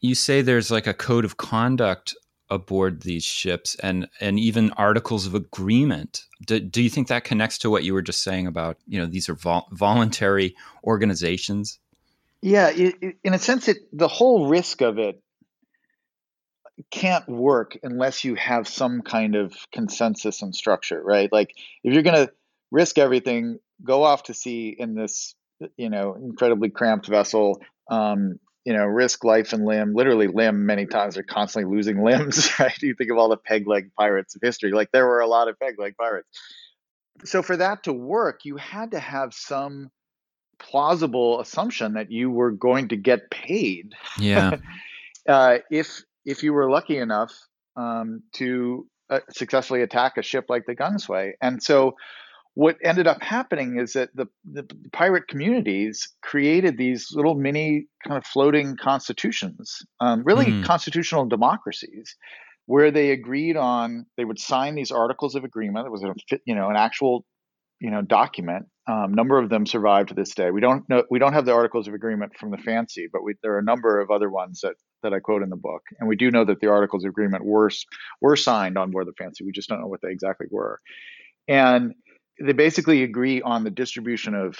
you 0.00 0.14
say 0.14 0.42
there's 0.42 0.70
like 0.70 0.86
a 0.86 0.94
code 0.94 1.24
of 1.24 1.38
conduct 1.38 2.14
aboard 2.48 3.02
these 3.02 3.24
ships 3.24 3.74
and 3.82 4.08
and 4.20 4.38
even 4.38 4.70
articles 4.72 5.26
of 5.26 5.34
agreement. 5.34 6.24
Do, 6.46 6.60
do 6.60 6.82
you 6.82 6.90
think 6.90 7.08
that 7.08 7.24
connects 7.24 7.58
to 7.58 7.70
what 7.70 7.84
you 7.84 7.94
were 7.94 8.02
just 8.02 8.22
saying 8.22 8.46
about 8.46 8.78
you 8.86 8.98
know 8.98 9.06
these 9.06 9.28
are 9.28 9.34
vol- 9.34 9.68
voluntary 9.72 10.54
organizations? 10.84 11.78
Yeah 12.42 12.70
it, 12.70 12.94
it, 13.00 13.16
in 13.24 13.34
a 13.34 13.38
sense 13.38 13.68
it 13.68 13.78
the 13.92 14.08
whole 14.08 14.48
risk 14.48 14.80
of 14.80 14.98
it 14.98 15.20
can't 16.90 17.26
work 17.26 17.78
unless 17.82 18.22
you 18.22 18.34
have 18.34 18.68
some 18.68 19.00
kind 19.00 19.34
of 19.34 19.54
consensus 19.72 20.42
and 20.42 20.54
structure 20.54 21.02
right? 21.02 21.32
Like 21.32 21.54
if 21.82 21.94
you're 21.94 22.02
going 22.02 22.26
to 22.26 22.32
risk 22.70 22.98
everything 22.98 23.58
go 23.82 24.04
off 24.04 24.24
to 24.24 24.34
sea 24.34 24.74
in 24.78 24.94
this 24.94 25.34
you 25.76 25.90
know 25.90 26.14
incredibly 26.14 26.70
cramped 26.70 27.06
vessel 27.06 27.60
um, 27.90 28.38
you 28.66 28.72
know, 28.72 28.84
risk 28.84 29.22
life 29.22 29.52
and 29.52 29.64
limb, 29.64 29.94
literally 29.94 30.26
limb 30.26 30.66
many 30.66 30.86
times. 30.86 31.14
They're 31.14 31.22
constantly 31.22 31.72
losing 31.72 32.02
limbs, 32.02 32.50
right? 32.58 32.76
You 32.82 32.94
think 32.94 33.12
of 33.12 33.16
all 33.16 33.28
the 33.28 33.36
peg 33.36 33.68
leg 33.68 33.92
pirates 33.96 34.34
of 34.34 34.42
history, 34.42 34.72
like 34.72 34.90
there 34.90 35.06
were 35.06 35.20
a 35.20 35.28
lot 35.28 35.46
of 35.46 35.58
peg 35.60 35.78
leg 35.78 35.96
pirates. 35.96 36.28
So 37.24 37.42
for 37.42 37.56
that 37.56 37.84
to 37.84 37.92
work, 37.92 38.40
you 38.44 38.56
had 38.56 38.90
to 38.90 38.98
have 38.98 39.32
some 39.32 39.92
plausible 40.58 41.40
assumption 41.40 41.94
that 41.94 42.10
you 42.10 42.28
were 42.28 42.50
going 42.50 42.88
to 42.88 42.96
get 42.96 43.30
paid. 43.30 43.94
Yeah. 44.18 44.56
uh, 45.28 45.58
if 45.70 46.02
if 46.24 46.42
you 46.42 46.52
were 46.52 46.68
lucky 46.68 46.98
enough 46.98 47.32
um, 47.76 48.24
to 48.32 48.88
uh, 49.08 49.20
successfully 49.30 49.82
attack 49.82 50.16
a 50.16 50.22
ship 50.22 50.46
like 50.48 50.66
the 50.66 50.74
Gunsway, 50.74 51.34
and 51.40 51.62
so 51.62 51.94
what 52.56 52.78
ended 52.82 53.06
up 53.06 53.22
happening 53.22 53.78
is 53.78 53.92
that 53.92 54.08
the, 54.14 54.26
the, 54.50 54.66
pirate 54.90 55.28
communities 55.28 56.08
created 56.22 56.78
these 56.78 57.08
little 57.12 57.34
mini 57.34 57.86
kind 58.02 58.16
of 58.16 58.24
floating 58.24 58.78
constitutions, 58.78 59.82
um, 60.00 60.22
really 60.24 60.46
mm. 60.46 60.64
constitutional 60.64 61.26
democracies, 61.26 62.16
where 62.64 62.90
they 62.90 63.10
agreed 63.10 63.58
on 63.58 64.06
they 64.16 64.24
would 64.24 64.38
sign 64.38 64.74
these 64.74 64.90
articles 64.90 65.34
of 65.34 65.44
agreement. 65.44 65.86
It 65.86 65.90
was 65.90 66.02
a 66.02 66.14
you 66.46 66.54
know 66.54 66.70
an 66.70 66.76
actual 66.76 67.26
you 67.78 67.90
know 67.90 68.00
document. 68.00 68.64
Um, 68.88 69.12
number 69.12 69.38
of 69.38 69.50
them 69.50 69.66
survive 69.66 70.06
to 70.06 70.14
this 70.14 70.34
day. 70.34 70.50
We 70.50 70.62
don't 70.62 70.88
know 70.88 71.04
we 71.10 71.18
don't 71.18 71.34
have 71.34 71.44
the 71.44 71.52
articles 71.52 71.88
of 71.88 71.92
agreement 71.92 72.38
from 72.38 72.52
the 72.52 72.58
fancy, 72.58 73.06
but 73.12 73.22
we, 73.22 73.34
there 73.42 73.52
are 73.52 73.58
a 73.58 73.64
number 73.64 74.00
of 74.00 74.10
other 74.10 74.30
ones 74.30 74.60
that 74.62 74.76
that 75.02 75.12
I 75.12 75.18
quote 75.18 75.42
in 75.42 75.50
the 75.50 75.56
book, 75.56 75.82
and 76.00 76.08
we 76.08 76.16
do 76.16 76.30
know 76.30 76.46
that 76.46 76.60
the 76.60 76.70
articles 76.70 77.04
of 77.04 77.10
agreement 77.10 77.44
were 77.44 77.68
were 78.22 78.36
signed 78.36 78.78
on 78.78 78.92
board 78.92 79.08
the 79.08 79.12
fancy. 79.12 79.44
We 79.44 79.52
just 79.52 79.68
don't 79.68 79.82
know 79.82 79.88
what 79.88 80.00
they 80.00 80.10
exactly 80.10 80.46
were, 80.50 80.80
and 81.48 81.92
they 82.40 82.52
basically 82.52 83.02
agree 83.02 83.42
on 83.42 83.64
the 83.64 83.70
distribution 83.70 84.34
of 84.34 84.56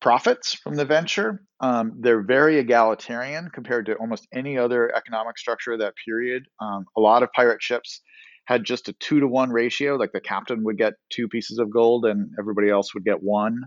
profits 0.00 0.54
from 0.54 0.76
the 0.76 0.84
venture. 0.84 1.42
Um, 1.60 1.92
they're 2.00 2.22
very 2.22 2.58
egalitarian 2.58 3.50
compared 3.52 3.86
to 3.86 3.94
almost 3.94 4.26
any 4.32 4.56
other 4.58 4.94
economic 4.94 5.38
structure 5.38 5.72
of 5.72 5.80
that 5.80 5.94
period. 6.04 6.44
Um, 6.60 6.86
a 6.96 7.00
lot 7.00 7.22
of 7.22 7.30
pirate 7.32 7.62
ships 7.62 8.00
had 8.46 8.64
just 8.64 8.88
a 8.88 8.94
two 8.94 9.20
to 9.20 9.28
one 9.28 9.50
ratio, 9.50 9.96
like 9.96 10.12
the 10.12 10.20
captain 10.20 10.64
would 10.64 10.78
get 10.78 10.94
two 11.10 11.28
pieces 11.28 11.58
of 11.58 11.70
gold 11.70 12.04
and 12.06 12.30
everybody 12.38 12.70
else 12.70 12.94
would 12.94 13.04
get 13.04 13.22
one 13.22 13.62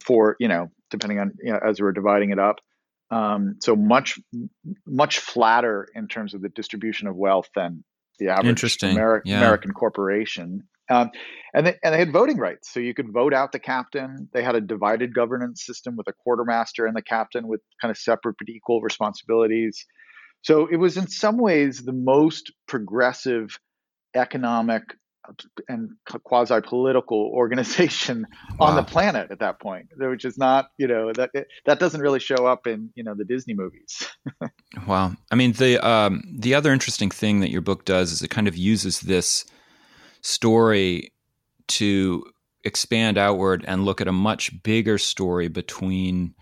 for, 0.00 0.36
you 0.38 0.48
know, 0.48 0.66
depending 0.90 1.18
on, 1.18 1.32
you 1.42 1.52
know, 1.52 1.60
as 1.66 1.80
we 1.80 1.84
were 1.84 1.92
dividing 1.92 2.30
it 2.30 2.38
up. 2.38 2.56
Um, 3.10 3.56
so 3.62 3.74
much, 3.74 4.18
much 4.86 5.20
flatter 5.20 5.88
in 5.94 6.08
terms 6.08 6.34
of 6.34 6.42
the 6.42 6.50
distribution 6.50 7.08
of 7.08 7.16
wealth 7.16 7.48
than 7.54 7.84
the 8.18 8.28
average 8.28 8.46
Ameri- 8.96 9.22
yeah. 9.24 9.38
American 9.38 9.72
corporation. 9.72 10.64
Um, 10.90 11.10
and, 11.54 11.66
they, 11.66 11.74
and 11.82 11.94
they 11.94 11.98
had 11.98 12.12
voting 12.12 12.38
rights. 12.38 12.72
So 12.72 12.80
you 12.80 12.94
could 12.94 13.12
vote 13.12 13.34
out 13.34 13.52
the 13.52 13.58
captain. 13.58 14.28
They 14.32 14.42
had 14.42 14.54
a 14.54 14.60
divided 14.60 15.14
governance 15.14 15.64
system 15.64 15.96
with 15.96 16.08
a 16.08 16.12
quartermaster 16.12 16.86
and 16.86 16.96
the 16.96 17.02
captain 17.02 17.46
with 17.46 17.60
kind 17.80 17.90
of 17.90 17.98
separate 17.98 18.36
but 18.38 18.48
equal 18.48 18.80
responsibilities. 18.80 19.86
So 20.42 20.66
it 20.66 20.76
was 20.76 20.96
in 20.96 21.08
some 21.08 21.38
ways 21.38 21.84
the 21.84 21.92
most 21.92 22.52
progressive 22.66 23.58
economic 24.14 24.82
and 25.68 25.90
quasi 26.24 26.60
political 26.62 27.18
organization 27.34 28.26
wow. 28.58 28.68
on 28.68 28.76
the 28.76 28.82
planet 28.82 29.30
at 29.30 29.40
that 29.40 29.60
point, 29.60 29.88
which 29.96 30.24
is 30.24 30.38
not, 30.38 30.68
you 30.78 30.86
know, 30.86 31.12
that 31.12 31.30
that 31.66 31.78
doesn't 31.78 32.00
really 32.00 32.20
show 32.20 32.46
up 32.46 32.66
in, 32.66 32.90
you 32.94 33.04
know, 33.04 33.14
the 33.14 33.24
Disney 33.24 33.54
movies. 33.54 34.08
wow. 34.86 35.12
I 35.30 35.34
mean, 35.34 35.52
the 35.52 35.78
um, 35.86 36.22
the 36.38 36.54
other 36.54 36.72
interesting 36.72 37.10
thing 37.10 37.40
that 37.40 37.50
your 37.50 37.60
book 37.60 37.84
does 37.84 38.12
is 38.12 38.22
it 38.22 38.28
kind 38.28 38.48
of 38.48 38.56
uses 38.56 39.00
this 39.00 39.44
story 40.22 41.12
to 41.68 42.24
expand 42.64 43.18
outward 43.18 43.64
and 43.66 43.84
look 43.84 44.00
at 44.00 44.08
a 44.08 44.12
much 44.12 44.62
bigger 44.62 44.98
story 44.98 45.48
between 45.48 46.34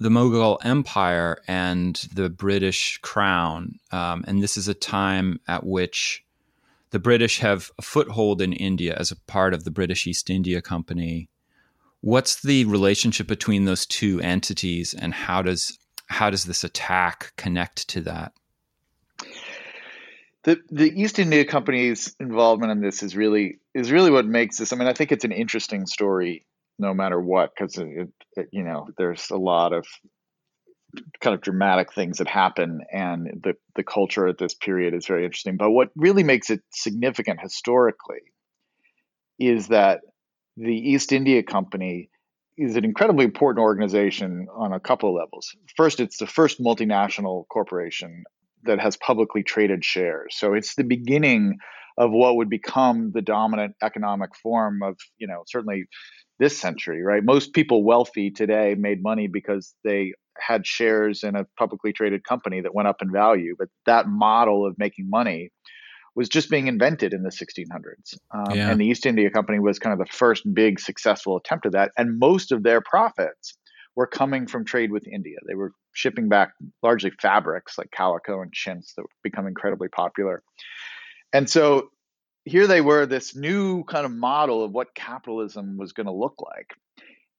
the 0.00 0.08
Mughal 0.08 0.58
Empire 0.64 1.38
and 1.46 1.96
the 2.14 2.28
British 2.28 2.98
Crown. 3.02 3.78
Um, 3.92 4.24
and 4.26 4.42
this 4.42 4.56
is 4.56 4.68
a 4.68 4.74
time 4.74 5.40
at 5.46 5.64
which 5.64 6.24
the 6.90 6.98
British 6.98 7.38
have 7.38 7.70
a 7.78 7.82
foothold 7.82 8.42
in 8.42 8.52
India 8.52 8.94
as 8.98 9.10
a 9.10 9.16
part 9.16 9.54
of 9.54 9.64
the 9.64 9.70
British 9.70 10.06
East 10.06 10.28
India 10.28 10.60
Company. 10.60 11.28
What's 12.00 12.42
the 12.42 12.64
relationship 12.64 13.26
between 13.26 13.64
those 13.64 13.86
two 13.86 14.20
entities, 14.20 14.92
and 14.92 15.14
how 15.14 15.42
does 15.42 15.78
how 16.06 16.30
does 16.30 16.44
this 16.44 16.64
attack 16.64 17.32
connect 17.36 17.88
to 17.88 18.00
that? 18.02 18.32
The 20.44 20.60
the 20.70 20.90
East 20.90 21.18
India 21.18 21.44
Company's 21.44 22.14
involvement 22.18 22.72
in 22.72 22.80
this 22.80 23.02
is 23.02 23.16
really 23.16 23.58
is 23.74 23.92
really 23.92 24.10
what 24.10 24.26
makes 24.26 24.58
this. 24.58 24.72
I 24.72 24.76
mean, 24.76 24.88
I 24.88 24.92
think 24.92 25.12
it's 25.12 25.24
an 25.24 25.32
interesting 25.32 25.86
story, 25.86 26.46
no 26.78 26.92
matter 26.94 27.20
what, 27.20 27.50
because 27.54 27.76
you 27.76 28.64
know 28.64 28.88
there's 28.98 29.30
a 29.30 29.36
lot 29.36 29.72
of 29.72 29.86
kind 31.20 31.34
of 31.34 31.40
dramatic 31.40 31.92
things 31.92 32.18
that 32.18 32.28
happen, 32.28 32.80
and 32.92 33.40
the 33.42 33.54
the 33.76 33.84
culture 33.84 34.26
at 34.26 34.38
this 34.38 34.54
period 34.54 34.94
is 34.94 35.06
very 35.06 35.24
interesting. 35.24 35.56
But 35.56 35.70
what 35.70 35.90
really 35.94 36.24
makes 36.24 36.50
it 36.50 36.60
significant 36.72 37.40
historically 37.40 38.20
is 39.38 39.68
that 39.68 40.00
the 40.56 40.74
East 40.74 41.12
India 41.12 41.42
Company 41.42 42.10
is 42.58 42.76
an 42.76 42.84
incredibly 42.84 43.24
important 43.24 43.62
organization 43.62 44.46
on 44.54 44.72
a 44.72 44.80
couple 44.80 45.08
of 45.08 45.14
levels. 45.14 45.54
First, 45.76 46.00
it's 46.00 46.18
the 46.18 46.26
first 46.26 46.60
multinational 46.60 47.46
corporation 47.48 48.24
that 48.64 48.80
has 48.80 48.96
publicly 48.96 49.42
traded 49.42 49.84
shares. 49.84 50.36
So 50.36 50.54
it's 50.54 50.74
the 50.74 50.84
beginning 50.84 51.58
of 51.98 52.10
what 52.10 52.36
would 52.36 52.48
become 52.48 53.12
the 53.12 53.22
dominant 53.22 53.74
economic 53.82 54.30
form 54.36 54.82
of, 54.82 54.96
you 55.18 55.26
know, 55.26 55.42
certainly 55.46 55.84
this 56.38 56.58
century, 56.58 57.02
right? 57.02 57.22
Most 57.22 57.52
people 57.52 57.84
wealthy 57.84 58.30
today 58.30 58.74
made 58.78 59.02
money 59.02 59.28
because 59.28 59.74
they 59.84 60.12
had 60.38 60.66
shares 60.66 61.22
in 61.22 61.36
a 61.36 61.46
publicly 61.58 61.92
traded 61.92 62.24
company 62.24 62.60
that 62.62 62.74
went 62.74 62.88
up 62.88 63.02
in 63.02 63.12
value. 63.12 63.54
But 63.58 63.68
that 63.86 64.08
model 64.08 64.66
of 64.66 64.74
making 64.78 65.10
money 65.10 65.50
was 66.14 66.28
just 66.28 66.50
being 66.50 66.66
invented 66.66 67.12
in 67.12 67.22
the 67.22 67.30
1600s. 67.30 68.14
Um, 68.34 68.56
yeah. 68.56 68.70
And 68.70 68.80
the 68.80 68.86
East 68.86 69.06
India 69.06 69.30
Company 69.30 69.58
was 69.60 69.78
kind 69.78 69.92
of 69.92 69.98
the 69.98 70.12
first 70.12 70.42
big 70.52 70.78
successful 70.78 71.36
attempt 71.36 71.66
at 71.66 71.72
that. 71.72 71.92
And 71.96 72.18
most 72.18 72.52
of 72.52 72.62
their 72.62 72.80
profits 72.80 73.56
were 73.94 74.06
coming 74.06 74.46
from 74.46 74.64
trade 74.64 74.90
with 74.90 75.06
India. 75.06 75.36
They 75.46 75.54
were 75.54 75.72
shipping 75.92 76.28
back 76.28 76.52
largely 76.82 77.10
fabrics 77.20 77.76
like 77.76 77.90
calico 77.90 78.40
and 78.40 78.52
chintz 78.52 78.94
that 78.94 79.04
become 79.22 79.46
incredibly 79.46 79.88
popular. 79.88 80.42
And 81.32 81.48
so 81.48 81.88
here 82.44 82.66
they 82.66 82.80
were, 82.80 83.06
this 83.06 83.36
new 83.36 83.84
kind 83.84 84.04
of 84.04 84.12
model 84.12 84.64
of 84.64 84.72
what 84.72 84.94
capitalism 84.94 85.76
was 85.76 85.92
going 85.92 86.06
to 86.06 86.12
look 86.12 86.34
like. 86.40 86.70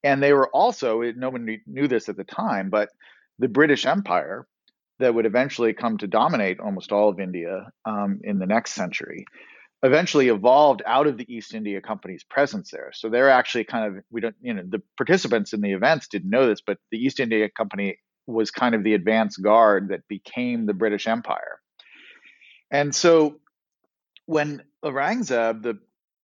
And 0.03 0.21
they 0.21 0.33
were 0.33 0.49
also, 0.49 1.01
no 1.15 1.29
one 1.29 1.47
knew 1.65 1.87
this 1.87 2.09
at 2.09 2.17
the 2.17 2.23
time, 2.23 2.69
but 2.69 2.89
the 3.39 3.47
British 3.47 3.85
Empire 3.85 4.45
that 4.99 5.13
would 5.13 5.25
eventually 5.25 5.73
come 5.73 5.97
to 5.97 6.07
dominate 6.07 6.59
almost 6.59 6.91
all 6.91 7.09
of 7.09 7.19
India 7.19 7.67
um, 7.85 8.19
in 8.23 8.37
the 8.37 8.45
next 8.45 8.73
century 8.73 9.25
eventually 9.83 10.29
evolved 10.29 10.81
out 10.85 11.07
of 11.07 11.17
the 11.17 11.31
East 11.31 11.53
India 11.53 11.81
Company's 11.81 12.23
presence 12.23 12.71
there. 12.71 12.91
So 12.93 13.09
they're 13.09 13.29
actually 13.29 13.65
kind 13.65 13.85
of 13.97 14.03
we 14.09 14.21
don't 14.21 14.35
you 14.41 14.53
know 14.53 14.63
the 14.67 14.81
participants 14.97 15.53
in 15.53 15.61
the 15.61 15.73
events 15.73 16.07
didn't 16.07 16.29
know 16.29 16.47
this, 16.47 16.61
but 16.65 16.77
the 16.89 16.97
East 16.97 17.19
India 17.19 17.49
Company 17.49 17.97
was 18.25 18.49
kind 18.49 18.73
of 18.73 18.83
the 18.83 18.93
advance 18.93 19.35
guard 19.35 19.89
that 19.89 20.07
became 20.07 20.65
the 20.65 20.73
British 20.73 21.07
Empire. 21.07 21.59
And 22.71 22.95
so 22.95 23.41
when 24.25 24.63
Aurangzeb, 24.83 25.61
the 25.61 25.77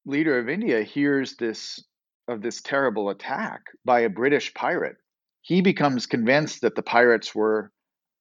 leader 0.05 0.39
of 0.39 0.47
India, 0.47 0.81
hears 0.81 1.35
this 1.35 1.83
of 2.29 2.41
this 2.41 2.61
terrible 2.61 3.09
attack 3.09 3.61
by 3.83 4.01
a 4.01 4.09
British 4.09 4.53
pirate, 4.53 4.95
he 5.41 5.61
becomes 5.61 6.05
convinced 6.05 6.61
that 6.61 6.75
the 6.75 6.81
pirates 6.81 7.35
were 7.35 7.71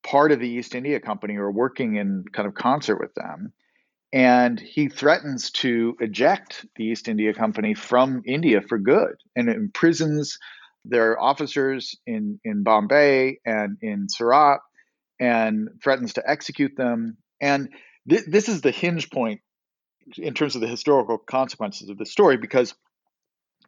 part 0.03 0.33
of 0.33 0.41
the 0.41 0.49
East 0.49 0.75
India 0.75 0.99
Company 0.99 1.37
or 1.37 1.53
working 1.53 1.97
in 1.97 2.25
kind 2.33 2.49
of 2.49 2.55
concert 2.55 2.99
with 2.99 3.15
them 3.15 3.53
and 4.13 4.59
he 4.59 4.89
threatens 4.89 5.51
to 5.51 5.97
eject 6.01 6.65
the 6.77 6.85
East 6.85 7.09
India 7.09 7.35
Company 7.35 7.75
from 7.75 8.23
India 8.27 8.61
for 8.63 8.79
good 8.79 9.17
and 9.37 9.49
imprisons 9.49 10.39
their 10.85 11.21
officers 11.21 11.95
in, 12.07 12.41
in 12.45 12.63
Bombay 12.63 13.41
and 13.45 13.77
in 13.83 14.07
Surat 14.09 14.61
and 15.21 15.69
threatens 15.83 16.15
to 16.15 16.23
execute 16.29 16.73
them. 16.77 17.19
And 17.41 17.69
th- 18.09 18.25
this 18.27 18.49
is 18.49 18.63
the 18.63 18.71
hinge 18.71 19.11
point 19.11 19.41
in 20.17 20.33
terms 20.33 20.55
of 20.55 20.63
the 20.63 20.69
historical 20.69 21.19
consequences 21.19 21.91
of 21.91 21.99
the 21.99 22.07
story 22.07 22.39
because 22.39 22.75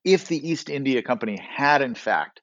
if 0.05 0.29
the 0.29 0.49
East 0.49 0.71
India 0.71 1.03
Company 1.03 1.37
had, 1.39 1.83
in 1.83 1.95
fact, 1.95 2.41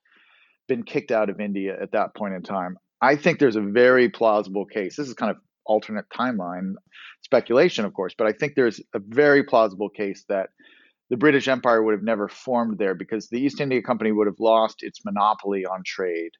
been 0.68 0.84
kicked 0.84 1.10
out 1.10 1.30
of 1.30 1.40
India 1.40 1.76
at 1.80 1.92
that 1.92 2.14
point 2.14 2.34
in 2.34 2.42
time, 2.42 2.76
I 3.00 3.16
think 3.16 3.40
there's 3.40 3.56
a 3.56 3.60
very 3.60 4.08
plausible 4.08 4.66
case. 4.66 4.94
This 4.96 5.08
is 5.08 5.14
kind 5.14 5.30
of 5.30 5.38
alternate 5.64 6.06
timeline 6.08 6.74
speculation, 7.28 7.84
of 7.84 7.92
course, 7.92 8.14
but 8.16 8.26
I 8.26 8.32
think 8.32 8.54
there's 8.54 8.80
a 8.94 8.98
very 8.98 9.44
plausible 9.44 9.90
case 9.90 10.24
that 10.30 10.48
the 11.10 11.16
British 11.16 11.46
Empire 11.46 11.82
would 11.82 11.92
have 11.92 12.02
never 12.02 12.26
formed 12.28 12.78
there 12.78 12.94
because 12.94 13.28
the 13.28 13.38
East 13.38 13.60
India 13.60 13.82
Company 13.82 14.12
would 14.12 14.26
have 14.26 14.40
lost 14.40 14.82
its 14.82 15.04
monopoly 15.04 15.66
on 15.66 15.82
trade 15.84 16.30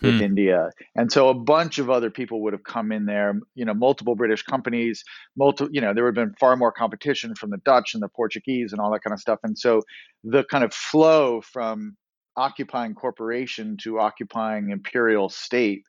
with 0.00 0.16
hmm. 0.16 0.22
India. 0.22 0.70
And 0.96 1.12
so 1.12 1.28
a 1.28 1.34
bunch 1.34 1.78
of 1.78 1.90
other 1.90 2.10
people 2.10 2.42
would 2.42 2.54
have 2.54 2.64
come 2.64 2.90
in 2.90 3.04
there, 3.04 3.34
you 3.54 3.66
know, 3.66 3.74
multiple 3.74 4.14
British 4.14 4.42
companies, 4.42 5.04
multiple, 5.36 5.70
you 5.72 5.80
know, 5.82 5.92
there 5.92 6.04
would 6.04 6.16
have 6.16 6.26
been 6.26 6.34
far 6.40 6.56
more 6.56 6.72
competition 6.72 7.34
from 7.34 7.50
the 7.50 7.58
Dutch 7.58 7.92
and 7.92 8.02
the 8.02 8.08
Portuguese 8.08 8.72
and 8.72 8.80
all 8.80 8.90
that 8.92 9.02
kind 9.02 9.12
of 9.12 9.20
stuff. 9.20 9.40
And 9.42 9.58
so 9.58 9.82
the 10.24 10.44
kind 10.44 10.64
of 10.64 10.72
flow 10.72 11.42
from 11.42 11.96
occupying 12.36 12.94
corporation 12.94 13.76
to 13.82 13.98
occupying 13.98 14.70
imperial 14.70 15.28
state 15.28 15.82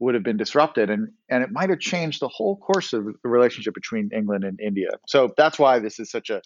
would 0.00 0.14
have 0.14 0.22
been 0.22 0.36
disrupted 0.36 0.90
and 0.90 1.08
and 1.28 1.42
it 1.42 1.50
might 1.50 1.70
have 1.70 1.80
changed 1.80 2.20
the 2.20 2.28
whole 2.28 2.56
course 2.56 2.92
of 2.92 3.04
the 3.04 3.28
relationship 3.28 3.74
between 3.74 4.10
England 4.14 4.44
and 4.44 4.60
India. 4.60 4.90
So 5.06 5.32
that's 5.36 5.58
why 5.58 5.78
this 5.78 5.98
is 5.98 6.10
such 6.10 6.30
a 6.30 6.40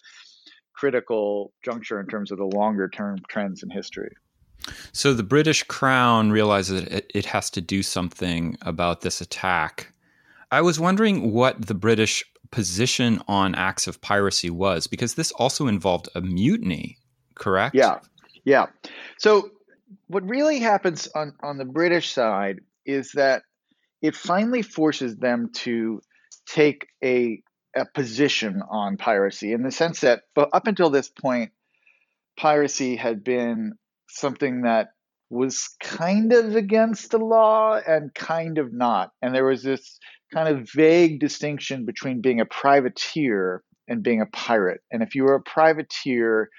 critical 0.73 1.53
juncture 1.63 1.99
in 1.99 2.07
terms 2.07 2.31
of 2.31 2.37
the 2.37 2.45
longer 2.45 2.89
term 2.89 3.19
trends 3.29 3.63
in 3.63 3.69
history. 3.69 4.11
So 4.91 5.13
the 5.13 5.23
British 5.23 5.63
Crown 5.63 6.31
realizes 6.31 6.83
it, 6.83 7.11
it 7.13 7.25
has 7.25 7.49
to 7.51 7.61
do 7.61 7.83
something 7.83 8.57
about 8.61 9.01
this 9.01 9.21
attack. 9.21 9.93
I 10.51 10.61
was 10.61 10.79
wondering 10.79 11.33
what 11.33 11.67
the 11.67 11.73
British 11.73 12.23
position 12.51 13.21
on 13.27 13.55
acts 13.55 13.87
of 13.87 13.99
piracy 14.01 14.49
was 14.49 14.87
because 14.87 15.15
this 15.15 15.31
also 15.31 15.67
involved 15.67 16.07
a 16.15 16.21
mutiny, 16.21 16.97
correct? 17.35 17.75
Yeah. 17.75 17.99
Yeah. 18.45 18.67
So 19.17 19.49
what 20.07 20.23
really 20.23 20.59
happens 20.59 21.07
on, 21.15 21.33
on 21.41 21.57
the 21.57 21.65
British 21.65 22.13
side 22.13 22.59
is 22.85 23.11
that 23.13 23.43
it 24.01 24.15
finally 24.15 24.61
forces 24.61 25.15
them 25.15 25.49
to 25.53 26.01
take 26.45 26.87
a, 27.03 27.41
a 27.75 27.85
position 27.93 28.61
on 28.69 28.97
piracy 28.97 29.53
in 29.53 29.63
the 29.63 29.71
sense 29.71 30.01
that 30.01 30.23
but 30.35 30.49
up 30.53 30.67
until 30.67 30.89
this 30.89 31.09
point, 31.09 31.51
piracy 32.37 32.95
had 32.95 33.23
been 33.23 33.73
something 34.09 34.63
that 34.63 34.89
was 35.29 35.69
kind 35.81 36.31
of 36.31 36.55
against 36.55 37.11
the 37.11 37.17
law 37.17 37.79
and 37.87 38.13
kind 38.13 38.57
of 38.59 38.71
not. 38.71 39.11
And 39.21 39.33
there 39.33 39.45
was 39.45 39.63
this 39.63 39.97
kind 40.31 40.47
of 40.47 40.69
vague 40.73 41.19
distinction 41.19 41.85
between 41.85 42.21
being 42.21 42.39
a 42.39 42.45
privateer 42.45 43.63
and 43.87 44.03
being 44.03 44.21
a 44.21 44.27
pirate. 44.27 44.81
And 44.91 45.01
if 45.01 45.15
you 45.15 45.23
were 45.23 45.35
a 45.35 45.41
privateer, 45.41 46.49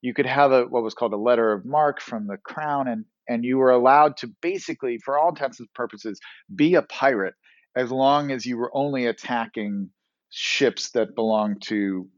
you 0.00 0.14
could 0.14 0.26
have 0.26 0.52
a 0.52 0.62
what 0.64 0.82
was 0.82 0.94
called 0.94 1.12
a 1.12 1.18
letter 1.18 1.52
of 1.52 1.64
marque 1.64 2.00
from 2.00 2.26
the 2.26 2.36
crown 2.36 2.88
and 2.88 3.04
and 3.28 3.44
you 3.44 3.58
were 3.58 3.70
allowed 3.70 4.16
to 4.16 4.28
basically 4.40 4.98
for 4.98 5.18
all 5.18 5.28
intents 5.30 5.60
and 5.60 5.72
purposes 5.74 6.18
be 6.54 6.74
a 6.74 6.82
pirate 6.82 7.34
as 7.76 7.90
long 7.90 8.30
as 8.30 8.46
you 8.46 8.56
were 8.56 8.70
only 8.74 9.06
attacking 9.06 9.90
ships 10.30 10.90
that 10.90 11.14
belonged 11.14 11.62
to 11.62 12.08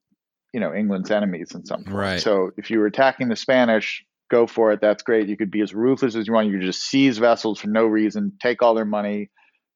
you 0.52 0.60
know 0.60 0.74
England's 0.74 1.10
enemies 1.10 1.52
in 1.54 1.64
some. 1.64 1.84
Right. 1.84 2.20
So 2.20 2.50
if 2.56 2.70
you 2.70 2.78
were 2.78 2.86
attacking 2.86 3.28
the 3.28 3.36
Spanish, 3.36 4.04
go 4.30 4.46
for 4.46 4.72
it. 4.72 4.80
That's 4.80 5.02
great. 5.02 5.28
You 5.28 5.36
could 5.36 5.50
be 5.50 5.60
as 5.60 5.74
ruthless 5.74 6.16
as 6.16 6.26
you 6.26 6.32
want. 6.32 6.48
You 6.48 6.58
could 6.58 6.66
just 6.66 6.82
seize 6.82 7.18
vessels 7.18 7.60
for 7.60 7.68
no 7.68 7.86
reason, 7.86 8.32
take 8.40 8.62
all 8.62 8.74
their 8.74 8.84
money, 8.84 9.30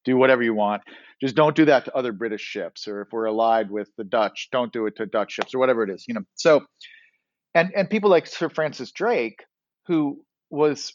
do 0.05 0.17
whatever 0.17 0.43
you 0.43 0.55
want. 0.55 0.83
Just 1.21 1.37
don't 1.37 1.55
do 1.55 1.67
that 1.67 1.85
to 1.87 1.97
other 1.97 2.13
British 2.13 2.43
ships, 2.43 2.89
or 2.89 3.03
if 3.03 3.09
we're 3.13 3.27
allied 3.27 3.71
with 3.71 3.89
the 3.97 4.05
Dutch, 4.05 4.49
don't 4.51 4.73
do 4.73 4.87
it 4.87 4.97
to 4.97 5.07
Dutch 5.07 5.33
ships, 5.33 5.55
or 5.55 5.59
whatever 5.59 5.85
it 5.85 5.91
is. 5.91 6.05
You 6.09 6.15
know. 6.15 6.23
So 6.35 6.63
and 7.55 7.73
and 7.75 7.89
people 7.89 8.11
like 8.11 8.27
Sir 8.27 8.49
Francis 8.49 8.91
Drake, 8.91 9.45
who 9.87 10.25
was 10.51 10.95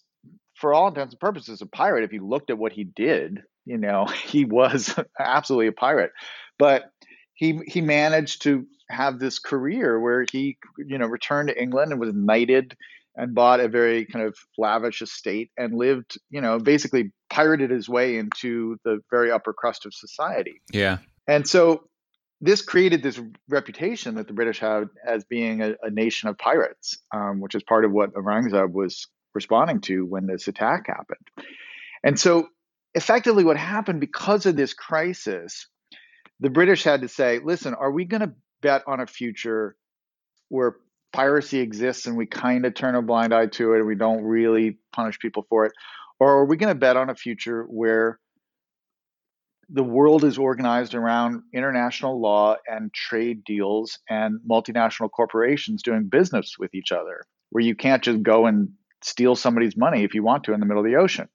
for 0.56 0.74
all 0.74 0.90
intents 0.90 1.14
and 1.14 1.20
purposes 1.20 1.62
a 1.62 1.66
pirate. 1.66 2.04
If 2.04 2.14
you 2.14 2.28
looked 2.28 2.50
at 2.50 2.58
what 2.58 2.74
he 2.74 2.84
did, 2.84 3.42
you 3.66 3.78
know, 3.78 4.06
he 4.26 4.46
was 4.46 4.94
absolutely 5.20 5.68
a 5.68 5.72
pirate. 5.72 6.12
But 6.58 6.92
he 7.34 7.62
he 7.66 7.82
managed 7.82 8.44
to 8.44 8.66
have 8.90 9.20
this 9.20 9.40
career 9.40 10.00
where 10.00 10.26
he 10.32 10.58
you 10.78 10.98
know 10.98 11.08
returned 11.08 11.50
to 11.50 11.62
England 11.62 11.92
and 11.92 12.02
was 12.02 12.14
knighted 12.14 12.76
and 13.16 13.36
bought 13.36 13.60
a 13.60 13.68
very 13.68 14.06
kind 14.06 14.26
of 14.26 14.36
lavish 14.58 15.02
estate 15.02 15.52
and 15.58 15.74
lived 15.74 16.18
you 16.30 16.42
know 16.42 16.60
basically 16.60 17.12
pirated 17.30 17.70
his 17.70 17.88
way 17.88 18.18
into 18.18 18.78
the 18.84 19.00
very 19.10 19.32
upper 19.32 19.54
crust 19.54 19.86
of 19.86 19.94
society. 19.94 20.62
Yeah. 20.72 20.98
And 21.28 21.48
so 21.48 21.89
this 22.42 22.62
created 22.62 23.04
this 23.04 23.20
reputation 23.50 24.16
that 24.16 24.28
the 24.28 24.34
British 24.34 24.60
had 24.60 24.90
as 25.06 25.24
being 25.26 25.62
a, 25.62 25.76
a 25.84 25.90
nation 25.90 26.30
of 26.30 26.38
pirates, 26.38 26.98
um, 27.14 27.42
which 27.42 27.56
is 27.56 27.64
part 27.64 27.86
of 27.86 27.92
what 27.92 28.14
Aurangzeb 28.14 28.72
was 28.72 29.08
responding 29.34 29.82
to 29.82 30.06
when 30.06 30.26
this 30.26 30.48
attack 30.48 30.88
happened. 30.88 31.28
And 32.04 32.20
so, 32.20 32.48
effectively, 32.96 33.44
what 33.44 33.58
happened 33.58 34.00
because 34.00 34.46
of 34.46 34.56
this 34.56 34.74
crisis, 34.74 35.68
the 36.40 36.50
British 36.50 36.84
had 36.84 37.02
to 37.02 37.10
say, 37.10 37.40
listen, 37.44 37.74
are 37.74 37.92
we 37.92 38.06
going 38.06 38.22
to 38.22 38.34
bet 38.62 38.84
on 38.88 39.00
a 39.02 39.08
future 39.08 39.76
where 40.48 40.78
piracy 41.12 41.60
exists 41.60 42.08
and 42.08 42.16
we 42.16 42.26
kind 42.26 42.66
of 42.66 42.74
turn 42.74 42.96
a 42.96 43.02
blind 43.02 43.34
eye 43.34 43.48
to 43.48 43.74
it 43.74 43.80
and 43.80 43.88
we 43.88 43.96
don't 43.96 44.24
really 44.24 44.78
punish 44.94 45.20
people 45.20 45.46
for 45.50 45.66
it? 45.66 45.74
Or 46.20 46.40
are 46.40 46.46
we 46.46 46.58
going 46.58 46.74
to 46.74 46.80
bet 46.80 46.98
on 46.98 47.10
a 47.10 47.16
future 47.16 47.64
where 47.64 48.20
the 49.72 49.84
world 49.84 50.24
is 50.24 50.38
organized 50.38 50.96
around 50.96 51.44
international 51.54 52.20
law 52.20 52.56
and 52.68 52.94
trade 52.94 53.44
deals 53.44 54.00
and 54.10 54.40
multinational 54.50 55.12
corporations 55.12 55.84
doing 55.84 56.10
business 56.10 56.58
with 56.58 56.74
each 56.74 56.92
other, 56.92 57.24
where 57.50 57.64
you 57.64 57.76
can't 57.76 58.04
just 58.04 58.24
go 58.24 58.48
and 58.48 58.70
steal 59.02 59.36
somebody's 59.36 59.78
money 59.78 60.04
if 60.04 60.16
you 60.16 60.24
want 60.24 60.44
to 60.44 60.54
in 60.54 60.60
the 60.60 60.66
middle 60.66 60.84
of 60.84 60.92
the 60.92 60.98
ocean. 60.98 61.30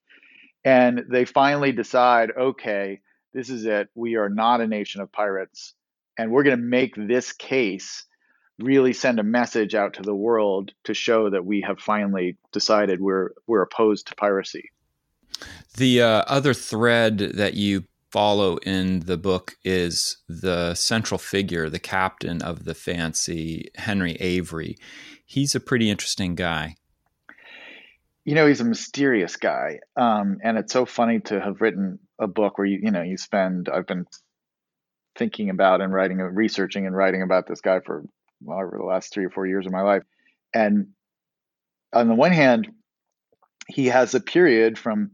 And 0.64 1.04
they 1.10 1.24
finally 1.24 1.72
decide 1.72 2.32
okay, 2.36 3.00
this 3.32 3.50
is 3.50 3.66
it. 3.66 3.88
We 3.94 4.16
are 4.16 4.28
not 4.28 4.60
a 4.60 4.66
nation 4.66 5.00
of 5.00 5.12
pirates. 5.12 5.74
And 6.18 6.30
we're 6.30 6.44
going 6.44 6.56
to 6.56 6.62
make 6.62 6.94
this 6.96 7.32
case 7.32 8.06
really 8.60 8.92
send 8.92 9.18
a 9.18 9.24
message 9.24 9.74
out 9.74 9.94
to 9.94 10.02
the 10.02 10.14
world 10.14 10.72
to 10.84 10.94
show 10.94 11.30
that 11.30 11.44
we 11.44 11.60
have 11.66 11.80
finally 11.80 12.38
decided 12.52 13.00
we're, 13.00 13.30
we're 13.48 13.62
opposed 13.62 14.06
to 14.06 14.14
piracy. 14.14 14.70
The 15.76 16.02
uh, 16.02 16.24
other 16.28 16.54
thread 16.54 17.18
that 17.18 17.54
you 17.54 17.84
follow 18.14 18.58
in 18.58 19.00
the 19.00 19.16
book 19.16 19.56
is 19.64 20.18
the 20.28 20.72
central 20.76 21.18
figure, 21.18 21.68
the 21.68 21.80
captain 21.80 22.40
of 22.42 22.64
the 22.64 22.72
fancy, 22.72 23.68
Henry 23.74 24.12
Avery. 24.20 24.78
He's 25.26 25.56
a 25.56 25.60
pretty 25.60 25.90
interesting 25.90 26.36
guy. 26.36 26.76
You 28.24 28.36
know, 28.36 28.46
he's 28.46 28.60
a 28.60 28.64
mysterious 28.64 29.34
guy, 29.34 29.80
um, 29.96 30.38
and 30.44 30.56
it's 30.56 30.72
so 30.72 30.86
funny 30.86 31.18
to 31.22 31.40
have 31.40 31.60
written 31.60 31.98
a 32.20 32.28
book 32.28 32.56
where 32.56 32.68
you, 32.68 32.78
you 32.84 32.92
know, 32.92 33.02
you 33.02 33.16
spend. 33.16 33.68
I've 33.68 33.88
been 33.88 34.06
thinking 35.18 35.50
about 35.50 35.80
and 35.80 35.92
writing, 35.92 36.18
researching 36.18 36.86
and 36.86 36.94
writing 36.94 37.22
about 37.22 37.48
this 37.48 37.60
guy 37.60 37.80
for 37.80 38.04
well, 38.44 38.60
over 38.60 38.78
the 38.78 38.84
last 38.84 39.12
three 39.12 39.24
or 39.24 39.30
four 39.30 39.44
years 39.44 39.66
of 39.66 39.72
my 39.72 39.82
life, 39.82 40.04
and 40.54 40.86
on 41.92 42.06
the 42.06 42.14
one 42.14 42.32
hand, 42.32 42.68
he 43.66 43.86
has 43.86 44.14
a 44.14 44.20
period 44.20 44.78
from 44.78 45.10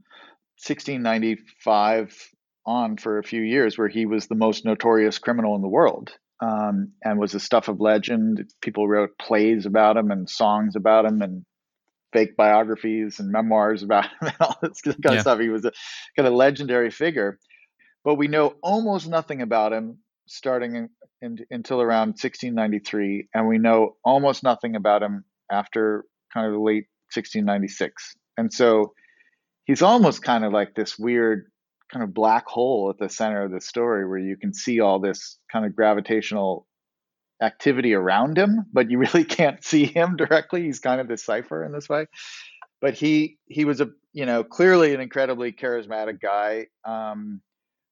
1695 0.66 2.30
on 2.66 2.96
for 2.96 3.18
a 3.18 3.24
few 3.24 3.42
years 3.42 3.76
where 3.76 3.88
he 3.88 4.06
was 4.06 4.26
the 4.26 4.34
most 4.34 4.64
notorious 4.64 5.18
criminal 5.18 5.56
in 5.56 5.62
the 5.62 5.68
world 5.68 6.12
um, 6.40 6.92
and 7.02 7.18
was 7.18 7.32
the 7.32 7.40
stuff 7.40 7.68
of 7.68 7.80
legend. 7.80 8.52
People 8.60 8.88
wrote 8.88 9.18
plays 9.18 9.66
about 9.66 9.96
him 9.96 10.10
and 10.10 10.28
songs 10.28 10.76
about 10.76 11.04
him 11.04 11.22
and 11.22 11.44
fake 12.12 12.36
biographies 12.36 13.20
and 13.20 13.30
memoirs 13.30 13.82
about 13.82 14.04
him 14.04 14.10
and 14.22 14.34
all 14.40 14.58
this 14.62 14.80
kind 14.82 14.98
yeah. 15.04 15.12
of 15.12 15.20
stuff. 15.20 15.40
He 15.40 15.48
was 15.48 15.64
a 15.64 15.72
kind 16.16 16.26
of 16.26 16.34
legendary 16.34 16.90
figure. 16.90 17.38
But 18.04 18.14
we 18.14 18.28
know 18.28 18.54
almost 18.62 19.08
nothing 19.08 19.42
about 19.42 19.72
him 19.72 19.98
starting 20.26 20.74
in, 20.76 20.88
in, 21.20 21.38
until 21.50 21.82
around 21.82 22.10
1693, 22.10 23.28
and 23.34 23.46
we 23.46 23.58
know 23.58 23.96
almost 24.04 24.42
nothing 24.42 24.74
about 24.74 25.02
him 25.02 25.24
after 25.50 26.04
kind 26.32 26.46
of 26.46 26.52
the 26.52 26.60
late 26.60 26.86
1696. 27.12 28.16
And 28.38 28.52
so 28.52 28.94
he's 29.64 29.82
almost 29.82 30.22
kind 30.22 30.44
of 30.44 30.52
like 30.52 30.74
this 30.74 30.98
weird 30.98 31.49
kind 31.92 32.02
of 32.02 32.14
black 32.14 32.46
hole 32.46 32.90
at 32.90 32.98
the 32.98 33.08
center 33.08 33.42
of 33.42 33.50
the 33.50 33.60
story 33.60 34.08
where 34.08 34.18
you 34.18 34.36
can 34.36 34.54
see 34.54 34.80
all 34.80 34.98
this 34.98 35.38
kind 35.50 35.66
of 35.66 35.74
gravitational 35.74 36.66
activity 37.42 37.94
around 37.94 38.36
him, 38.36 38.66
but 38.72 38.90
you 38.90 38.98
really 39.14 39.24
can't 39.24 39.64
see 39.64 39.84
him 39.84 40.16
directly. 40.16 40.62
He's 40.62 40.80
kind 40.80 41.00
of 41.00 41.08
this 41.08 41.24
cipher 41.24 41.64
in 41.64 41.72
this 41.72 41.88
way. 41.88 42.06
But 42.80 42.94
he 42.94 43.38
he 43.46 43.64
was 43.64 43.80
a 43.80 43.90
you 44.12 44.24
know 44.24 44.42
clearly 44.42 44.94
an 44.94 45.00
incredibly 45.00 45.52
charismatic 45.52 46.20
guy, 46.20 46.68
um, 46.84 47.42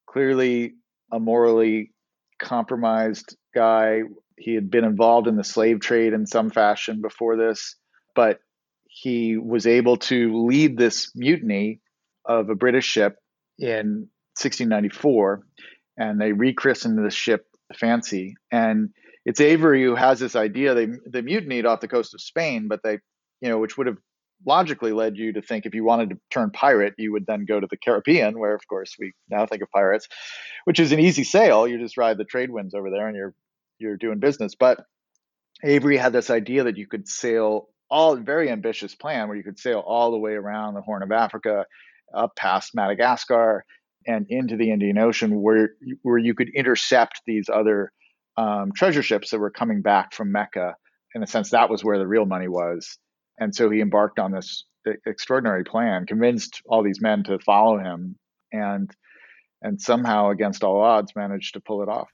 clearly 0.06 0.74
a 1.12 1.20
morally 1.20 1.92
compromised 2.38 3.36
guy. 3.54 4.02
He 4.38 4.54
had 4.54 4.70
been 4.70 4.84
involved 4.84 5.26
in 5.26 5.36
the 5.36 5.44
slave 5.44 5.80
trade 5.80 6.14
in 6.14 6.26
some 6.26 6.48
fashion 6.48 7.02
before 7.02 7.36
this, 7.36 7.76
but 8.14 8.40
he 8.84 9.36
was 9.36 9.66
able 9.66 9.98
to 9.98 10.46
lead 10.46 10.78
this 10.78 11.12
mutiny 11.14 11.80
of 12.24 12.48
a 12.48 12.54
British 12.54 12.86
ship 12.86 13.16
in 13.58 14.08
1694, 14.40 15.42
and 15.96 16.20
they 16.20 16.32
rechristened 16.32 17.04
the 17.04 17.10
ship 17.10 17.46
Fancy. 17.74 18.36
And 18.50 18.90
it's 19.24 19.40
Avery 19.40 19.82
who 19.82 19.94
has 19.94 20.18
this 20.18 20.36
idea. 20.36 20.74
They 20.74 20.86
they 21.06 21.22
mutinied 21.22 21.66
off 21.66 21.80
the 21.80 21.88
coast 21.88 22.14
of 22.14 22.20
Spain, 22.20 22.68
but 22.68 22.82
they, 22.82 22.98
you 23.40 23.48
know, 23.48 23.58
which 23.58 23.76
would 23.76 23.86
have 23.86 23.98
logically 24.46 24.92
led 24.92 25.16
you 25.16 25.32
to 25.32 25.42
think 25.42 25.66
if 25.66 25.74
you 25.74 25.84
wanted 25.84 26.10
to 26.10 26.18
turn 26.30 26.50
pirate, 26.50 26.94
you 26.96 27.12
would 27.12 27.26
then 27.26 27.44
go 27.44 27.58
to 27.58 27.66
the 27.68 27.76
Caribbean, 27.76 28.38
where 28.38 28.54
of 28.54 28.66
course 28.68 28.94
we 28.98 29.12
now 29.28 29.44
think 29.46 29.62
of 29.62 29.70
pirates, 29.70 30.08
which 30.64 30.80
is 30.80 30.92
an 30.92 31.00
easy 31.00 31.24
sail. 31.24 31.66
You 31.66 31.78
just 31.78 31.96
ride 31.96 32.18
the 32.18 32.24
trade 32.24 32.50
winds 32.50 32.74
over 32.74 32.90
there, 32.90 33.08
and 33.08 33.16
you're 33.16 33.34
you're 33.78 33.96
doing 33.96 34.18
business. 34.18 34.54
But 34.54 34.80
Avery 35.62 35.96
had 35.96 36.12
this 36.12 36.30
idea 36.30 36.64
that 36.64 36.76
you 36.76 36.86
could 36.86 37.08
sail 37.08 37.68
all 37.90 38.16
very 38.16 38.50
ambitious 38.50 38.94
plan 38.94 39.28
where 39.28 39.36
you 39.36 39.42
could 39.42 39.58
sail 39.58 39.80
all 39.80 40.10
the 40.10 40.18
way 40.18 40.34
around 40.34 40.74
the 40.74 40.82
Horn 40.82 41.02
of 41.02 41.10
Africa 41.10 41.64
up 42.14 42.36
past 42.36 42.74
Madagascar 42.74 43.64
and 44.06 44.26
into 44.28 44.56
the 44.56 44.70
Indian 44.70 44.98
Ocean, 44.98 45.40
where 45.42 45.70
where 46.02 46.18
you 46.18 46.34
could 46.34 46.48
intercept 46.54 47.20
these 47.26 47.48
other 47.52 47.92
um, 48.36 48.72
treasure 48.74 49.02
ships 49.02 49.30
that 49.30 49.38
were 49.38 49.50
coming 49.50 49.82
back 49.82 50.14
from 50.14 50.32
Mecca. 50.32 50.76
In 51.14 51.22
a 51.22 51.26
sense, 51.26 51.50
that 51.50 51.70
was 51.70 51.82
where 51.82 51.98
the 51.98 52.06
real 52.06 52.26
money 52.26 52.48
was, 52.48 52.98
and 53.38 53.54
so 53.54 53.70
he 53.70 53.80
embarked 53.80 54.18
on 54.18 54.32
this 54.32 54.64
extraordinary 55.06 55.64
plan, 55.64 56.06
convinced 56.06 56.62
all 56.66 56.82
these 56.82 57.00
men 57.00 57.24
to 57.24 57.38
follow 57.38 57.78
him, 57.78 58.16
and 58.52 58.90
and 59.62 59.80
somehow, 59.80 60.30
against 60.30 60.62
all 60.62 60.80
odds, 60.80 61.12
managed 61.16 61.54
to 61.54 61.60
pull 61.60 61.82
it 61.82 61.88
off. 61.88 62.08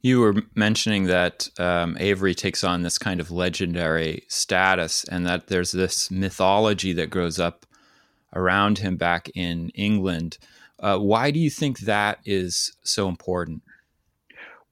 You 0.00 0.20
were 0.20 0.34
mentioning 0.54 1.04
that 1.04 1.48
um, 1.58 1.96
Avery 1.98 2.34
takes 2.34 2.62
on 2.62 2.82
this 2.82 2.98
kind 2.98 3.20
of 3.20 3.30
legendary 3.30 4.24
status, 4.28 5.04
and 5.04 5.26
that 5.26 5.48
there's 5.48 5.72
this 5.72 6.10
mythology 6.10 6.92
that 6.92 7.10
grows 7.10 7.40
up 7.40 7.65
around 8.36 8.78
him 8.78 8.96
back 8.96 9.30
in 9.34 9.70
England. 9.70 10.38
Uh, 10.78 10.98
why 10.98 11.30
do 11.30 11.38
you 11.38 11.50
think 11.50 11.80
that 11.80 12.18
is 12.24 12.76
so 12.82 13.08
important? 13.08 13.62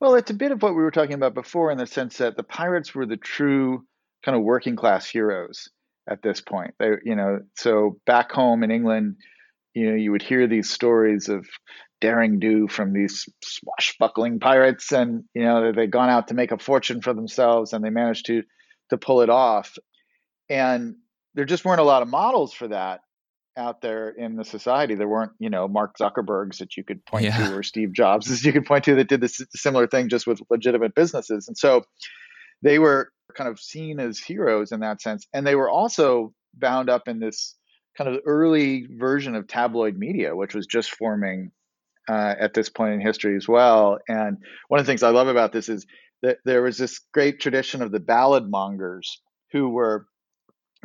Well, 0.01 0.15
it's 0.17 0.31
a 0.31 0.35
bit 0.35 0.53
of 0.53 0.63
what 0.63 0.75
we 0.75 0.83
were 0.83 0.91
talking 0.91 1.15
about 1.15 1.35
before 1.35 1.71
in 1.73 1.79
the 1.79 1.87
sense 1.87 2.19
that 2.19 2.37
the 2.37 2.43
pirates 2.43 2.95
were 2.95 3.07
the 3.07 3.17
true 3.17 3.87
kind 4.23 4.37
of 4.37 4.43
working 4.43 4.77
class 4.77 5.07
heroes. 5.09 5.69
at 6.07 6.23
this 6.23 6.41
point. 6.41 6.75
They, 6.79 6.91
you 7.05 7.17
know, 7.17 7.41
so 7.57 7.99
back 8.07 8.31
home 8.31 8.63
in 8.63 8.71
England, 8.71 9.17
you 9.73 9.91
know, 9.91 9.97
you 9.97 10.13
would 10.13 10.23
hear 10.23 10.47
these 10.47 10.71
stories 10.71 11.29
of 11.29 11.47
daring 12.01 12.39
do 12.39 12.69
from 12.69 12.93
these 12.93 13.27
swashbuckling 13.43 14.41
pirates, 14.41 14.93
and 14.93 15.25
you 15.35 15.43
know, 15.43 15.73
they'd 15.73 15.91
gone 15.91 16.11
out 16.11 16.29
to 16.29 16.35
make 16.35 16.53
a 16.53 16.59
fortune 16.59 17.01
for 17.01 17.15
themselves, 17.15 17.73
and 17.73 17.83
they 17.83 17.91
managed 17.91 18.27
to 18.27 18.43
to 18.91 18.99
pull 18.99 19.23
it 19.23 19.31
off. 19.31 19.77
And 20.51 20.97
there 21.35 21.47
just 21.47 21.65
weren't 21.65 21.81
a 21.81 21.85
lot 21.85 22.03
of 22.03 22.09
models 22.09 22.53
for 22.53 22.69
that 22.69 23.01
out 23.57 23.81
there 23.81 24.11
in 24.11 24.37
the 24.37 24.45
society. 24.45 24.95
There 24.95 25.09
weren't, 25.09 25.33
you 25.39 25.51
know, 25.51 25.69
Mark 25.69 25.97
Zuckerbergs 25.99 26.59
that 26.59 26.77
you 26.77 26.85
could 26.85 27.05
point 27.07 27.25
yeah. 27.25 27.49
to 27.49 27.57
or 27.57 27.63
Steve 27.63 27.93
Jobs 27.93 28.27
that 28.29 28.45
you 28.45 28.53
could 28.53 28.67
point 28.67 28.85
to 28.85 28.95
that 28.97 29.09
did 29.09 29.21
this 29.21 29.41
similar 29.55 29.87
thing 29.87 30.09
just 30.09 30.27
with 30.27 30.41
legitimate 30.51 30.95
businesses. 30.95 31.49
And 31.49 31.57
so 31.57 31.85
they 32.63 32.79
were 32.79 33.11
kind 33.37 33.49
of 33.49 33.61
seen 33.61 34.01
as 34.01 34.19
heroes 34.19 34.73
in 34.73 34.81
that 34.81 35.01
sense. 35.01 35.27
And 35.33 35.47
they 35.47 35.55
were 35.55 35.71
also 35.71 36.33
bound 36.55 36.89
up 36.89 37.09
in 37.09 37.21
this 37.21 37.57
kind 37.97 38.11
of 38.11 38.21
early 38.27 38.87
version 38.91 39.35
of 39.35 39.47
tabloid 39.47 39.97
media, 39.97 40.35
which 40.35 40.55
was 40.55 40.67
just 40.67 40.95
forming 40.95 41.53
uh, 42.09 42.35
at 42.39 42.55
this 42.55 42.69
point 42.69 42.95
in 42.95 43.01
history 43.01 43.37
as 43.37 43.49
well. 43.49 43.99
And 44.09 44.39
one 44.69 44.81
of 44.81 44.87
the 44.87 44.91
things 44.91 45.03
I 45.03 45.11
love 45.11 45.29
about 45.29 45.53
this 45.53 45.69
is 45.69 45.87
that 46.23 46.39
there 46.45 46.63
was 46.63 46.77
this 46.77 47.01
great 47.13 47.41
tradition 47.41 47.83
of 47.83 47.93
the 47.93 48.01
ballad 48.01 48.51
mongers 48.51 49.21
who 49.53 49.69
were 49.69 50.07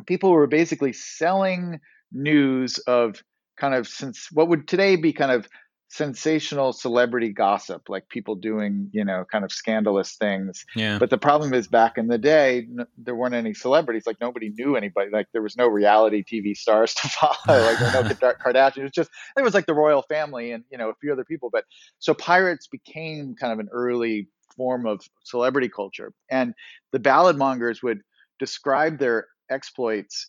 people 0.06 0.30
who 0.30 0.36
were 0.36 0.46
basically 0.46 0.92
selling 0.92 1.80
news 2.12 2.78
of 2.78 3.22
kind 3.56 3.74
of 3.74 3.86
since 3.86 4.28
what 4.32 4.48
would 4.48 4.66
today 4.66 4.96
be 4.96 5.12
kind 5.12 5.30
of 5.30 5.48
sensational 5.90 6.72
celebrity 6.72 7.30
gossip, 7.30 7.88
like 7.88 8.08
people 8.08 8.36
doing, 8.36 8.88
you 8.92 9.04
know, 9.04 9.24
kind 9.30 9.44
of 9.44 9.50
scandalous 9.50 10.14
things. 10.14 10.64
Yeah. 10.76 10.98
But 10.98 11.10
the 11.10 11.18
problem 11.18 11.52
is 11.52 11.66
back 11.66 11.98
in 11.98 12.06
the 12.06 12.16
day, 12.16 12.68
n- 12.78 12.86
there 12.96 13.16
weren't 13.16 13.34
any 13.34 13.54
celebrities. 13.54 14.04
Like 14.06 14.20
nobody 14.20 14.50
knew 14.50 14.76
anybody. 14.76 15.10
Like 15.10 15.26
there 15.32 15.42
was 15.42 15.56
no 15.56 15.66
reality 15.66 16.22
TV 16.22 16.56
stars 16.56 16.94
to 17.02 17.08
follow. 17.08 17.34
like 17.48 17.78
there 17.78 18.02
were 18.02 18.08
no 18.08 18.32
Kardashian. 18.44 18.78
It 18.78 18.82
was 18.84 18.92
just, 18.92 19.10
it 19.36 19.42
was 19.42 19.52
like 19.52 19.66
the 19.66 19.74
royal 19.74 20.02
family 20.02 20.52
and, 20.52 20.62
you 20.70 20.78
know, 20.78 20.90
a 20.90 20.94
few 20.94 21.12
other 21.12 21.24
people. 21.24 21.50
But 21.52 21.64
so 21.98 22.14
pirates 22.14 22.68
became 22.68 23.34
kind 23.34 23.52
of 23.52 23.58
an 23.58 23.68
early 23.72 24.28
form 24.56 24.86
of 24.86 25.02
celebrity 25.24 25.68
culture. 25.68 26.12
And 26.30 26.54
the 26.92 27.00
ballad 27.00 27.36
mongers 27.36 27.82
would 27.82 28.00
describe 28.38 29.00
their 29.00 29.26
exploits 29.50 30.28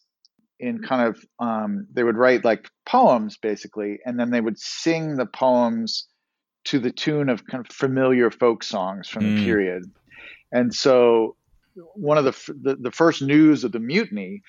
in 0.62 0.80
kind 0.82 1.08
of 1.08 1.26
um, 1.40 1.88
they 1.92 2.04
would 2.04 2.16
write 2.16 2.46
like 2.46 2.70
poems 2.86 3.38
basically, 3.38 4.00
and 4.06 4.20
then 4.20 4.30
they 4.30 4.42
would 4.42 4.60
sing 4.60 5.18
the 5.18 5.26
poems 5.26 6.08
to 6.66 6.80
the 6.80 6.92
tune 6.92 7.28
of 7.28 7.46
kind 7.48 7.66
of 7.66 7.74
familiar 7.74 8.30
folk 8.30 8.64
songs 8.64 9.10
from 9.10 9.24
mm. 9.24 9.38
the 9.38 9.46
period. 9.46 9.84
And 10.52 10.74
so, 10.74 11.36
one 11.96 12.18
of 12.18 12.26
the, 12.26 12.54
the, 12.62 12.76
the 12.76 12.92
first 12.92 13.22
news 13.22 13.64
of 13.64 13.72
the 13.72 13.80
mutiny 13.80 14.44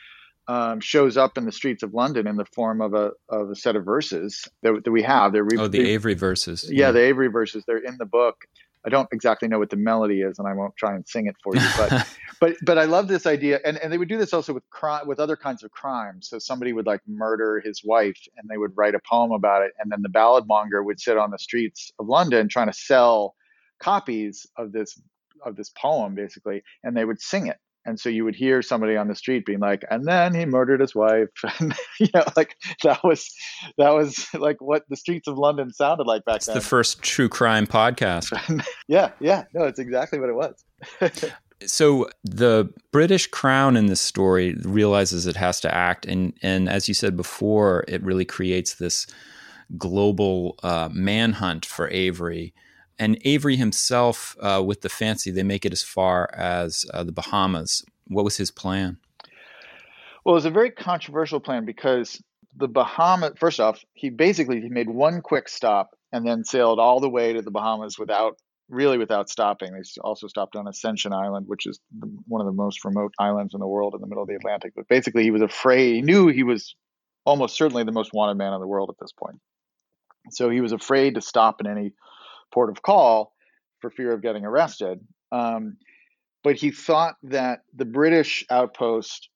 um, 0.49 0.81
shows 0.81 1.17
up 1.17 1.39
in 1.39 1.47
the 1.47 1.53
streets 1.53 1.83
of 1.83 1.95
London 1.95 2.27
in 2.27 2.37
the 2.37 2.45
form 2.45 2.81
of 2.81 2.95
a 2.95 3.13
of 3.29 3.51
a 3.51 3.55
set 3.55 3.77
of 3.77 3.85
verses 3.85 4.49
that, 4.63 4.83
that 4.85 4.91
we 4.91 5.03
have. 5.03 5.33
They're 5.33 5.45
re- 5.45 5.59
oh, 5.59 5.69
the 5.69 5.89
Avery 5.89 6.15
verses. 6.15 6.69
Yeah, 6.69 6.87
yeah, 6.87 6.93
the 6.93 7.01
Avery 7.01 7.29
verses. 7.29 7.65
They're 7.67 7.79
in 7.79 7.97
the 7.99 8.07
book, 8.07 8.45
I 8.85 8.89
don't 8.89 9.09
exactly 9.13 9.49
know 9.49 9.59
what 9.59 9.71
the 9.71 9.77
melody 9.77 10.23
is, 10.23 10.39
and 10.39 10.49
I 10.49 10.55
won't 10.55 10.77
try 10.77 10.95
and 10.95 11.07
sing 11.07 11.27
it 11.27 11.37
for 11.43 11.55
you. 11.55 11.63
But 11.77 12.09
but 12.41 12.57
but 12.63 12.79
I 12.79 12.85
love 12.85 13.09
this 13.09 13.27
idea, 13.27 13.61
and, 13.65 13.79
and 13.79 13.93
they 13.93 13.99
would 13.99 14.09
do 14.09 14.19
this 14.19 14.33
also 14.33 14.53
with 14.53 14.69
crime, 14.71 15.07
with 15.07 15.21
other 15.21 15.37
kinds 15.37 15.63
of 15.63 15.71
crimes. 15.71 16.29
So 16.29 16.39
somebody 16.39 16.73
would 16.73 16.87
like 16.87 17.01
murder 17.07 17.63
his 17.65 17.83
wife, 17.85 18.19
and 18.37 18.49
they 18.51 18.59
would 18.59 18.73
write 18.75 18.95
a 18.95 19.01
poem 19.09 19.33
about 19.33 19.63
it, 19.63 19.73
and 19.79 19.91
then 19.91 20.03
the 20.03 20.09
ballad 20.09 20.47
monger 20.47 20.83
would 20.83 21.01
sit 21.01 21.17
on 21.17 21.31
the 21.31 21.39
streets 21.39 21.93
of 21.99 22.09
London 22.09 22.49
trying 22.49 22.69
to 22.69 22.73
sell 22.73 23.35
copies 23.81 24.47
of 24.57 24.73
this 24.73 25.01
of 25.45 25.57
this 25.57 25.71
poem, 25.71 26.15
basically, 26.15 26.63
and 26.83 26.97
they 26.97 27.05
would 27.05 27.21
sing 27.21 27.47
it 27.47 27.59
and 27.85 27.99
so 27.99 28.09
you 28.09 28.25
would 28.25 28.35
hear 28.35 28.63
somebody 28.63 28.97
on 28.97 29.09
the 29.09 29.15
street 29.15 29.45
being 29.45 29.61
like 29.61 29.85
and 29.91 30.07
then 30.07 30.35
he 30.35 30.45
murdered 30.45 30.81
his 30.81 30.95
wife. 30.95 31.29
And 31.59 31.75
you 31.99 32.09
know 32.15 32.25
like 32.37 32.57
that 32.83 33.03
was 33.05 33.33
that 33.79 33.91
was 33.91 34.27
like 34.35 34.61
what 34.61 34.85
the 34.89 34.97
streets 34.97 35.29
of 35.29 35.39
london 35.39 35.73
sounded 35.73 36.07
like 36.07 36.25
back 36.25 36.37
it's 36.37 36.47
then. 36.47 36.55
the 36.55 36.61
first 36.61 37.03
true 37.03 37.29
crime 37.29 37.67
podcast. 37.67 38.33
Yeah 38.89 39.11
yeah. 39.21 39.45
No 39.55 39.65
it's 39.65 39.79
exactly 39.79 40.19
what 40.19 40.29
it 40.29 40.35
was. 40.35 40.65
So 41.65 42.09
the 42.25 42.73
british 42.91 43.29
crown 43.29 43.77
in 43.77 43.87
this 43.87 44.01
story 44.01 44.55
realizes 44.65 45.29
it 45.29 45.37
has 45.37 45.61
to 45.61 45.73
act 45.73 46.05
and 46.07 46.33
and 46.43 46.69
as 46.69 46.89
you 46.89 46.95
said 46.95 47.17
before 47.17 47.85
it 47.87 48.03
really 48.03 48.25
creates 48.25 48.75
this 48.75 49.07
global 49.79 50.59
uh, 50.65 50.89
manhunt 50.93 51.65
for 51.65 51.89
avery 51.91 52.53
and 52.99 53.19
Avery 53.25 53.57
himself, 53.57 54.37
uh, 54.41 54.63
with 54.65 54.83
the 54.83 54.89
fancy, 54.89 55.31
they 55.31 55.43
make 55.43 55.65
it 55.65 55.73
as 55.73 55.83
far 55.83 56.31
as 56.35 56.85
uh, 56.93 57.03
the 57.05 57.13
Bahamas. 57.13 57.85
What 58.09 58.25
was 58.25 58.37
his 58.37 58.51
plan? 58.51 58.99
Well, 60.25 60.35
it 60.35 60.37
was 60.37 60.45
a 60.45 60.51
very 60.51 60.71
controversial 60.71 61.41
plan 61.41 61.65
because 61.65 62.23
the 62.57 62.69
Bahamas. 62.69 63.33
First 63.39 63.61
off, 63.61 63.83
he 63.95 64.11
basically 64.11 64.61
he 64.61 64.69
made 64.69 64.89
one 64.89 65.21
quick 65.21 65.49
stop 65.49 65.97
and 66.13 66.27
then 66.27 66.45
sailed 66.45 66.79
all 66.79 67.01
the 67.01 67.09
way 67.09 67.33
to 67.33 67.43
the 67.43 67.51
Bahamas 67.51 67.99
without 67.99 68.37
really 68.69 68.99
without 68.99 69.29
stopping. 69.29 69.73
They 69.73 69.83
also 70.01 70.27
stopped 70.27 70.57
on 70.57 70.69
Ascension 70.69 71.13
Island, 71.13 71.47
which 71.49 71.67
is 71.67 71.81
the, 71.99 72.07
one 72.27 72.41
of 72.41 72.47
the 72.47 72.53
most 72.53 72.85
remote 72.85 73.13
islands 73.19 73.55
in 73.55 73.61
the 73.61 73.67
world 73.67 73.95
in 73.95 74.01
the 74.01 74.07
middle 74.07 74.23
of 74.23 74.29
the 74.29 74.35
Atlantic. 74.35 74.73
But 74.75 74.89
basically, 74.89 75.23
he 75.25 75.31
was 75.31 75.43
afraid. 75.43 75.97
He 75.97 76.03
knew 76.03 76.29
he 76.29 76.43
was 76.43 76.75
almost 77.25 77.57
certainly 77.57 77.85
the 77.85 77.93
most 77.93 78.13
wanted 78.13 78.37
man 78.37 78.53
in 78.53 78.61
the 78.61 78.67
world 78.67 78.91
at 78.91 78.97
this 79.01 79.13
point. 79.13 79.41
So 80.31 80.51
he 80.51 80.61
was 80.61 80.73
afraid 80.73 81.15
to 81.17 81.21
stop 81.21 81.61
in 81.61 81.67
any 81.67 81.93
port 82.53 82.71
of 82.71 82.83
call 82.83 83.33
for 83.81 83.91
fear 83.91 84.13
of 84.13 84.23
getting 84.23 84.45
arrested. 84.45 85.01
Um, 85.31 85.77
but 86.45 86.57
he 86.57 86.71
thought 86.71 87.17
that 87.25 87.61
the 87.75 87.85
British 87.85 88.45
outpost 88.51 89.29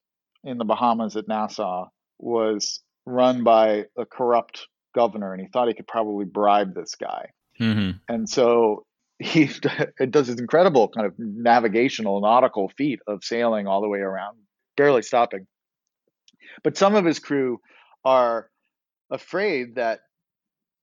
in 0.45 0.59
the 0.59 0.65
Bahamas 0.65 1.17
at 1.17 1.29
Nassau 1.29 1.89
was 2.19 2.81
run 3.05 3.45
by 3.45 3.85
a 3.97 4.05
corrupt 4.05 4.67
governor, 4.95 5.33
and 5.33 5.41
he 5.41 5.49
thought 5.49 5.69
he 5.69 5.75
could 5.75 5.87
probably 5.87 6.25
bribe 6.25 6.75
this 6.75 6.95
guy. 6.95 7.31
Mm-hmm. 7.61 7.99
And 8.09 8.29
so 8.29 8.85
he 9.19 9.51
does 10.11 10.27
this 10.27 10.41
incredible 10.41 10.89
kind 10.89 11.07
of 11.07 11.15
navigational 11.19 12.21
nautical 12.21 12.69
feat 12.77 13.01
of 13.07 13.25
sailing 13.25 13.67
all 13.67 13.81
the 13.81 13.89
way 13.89 14.01
around, 14.01 14.39
barely 14.77 15.03
stopping. 15.03 15.47
But 16.63 16.77
some 16.77 16.95
of 16.95 17.05
his 17.05 17.19
crew 17.19 17.61
are 18.05 18.49
afraid 19.11 19.77
that 19.77 20.01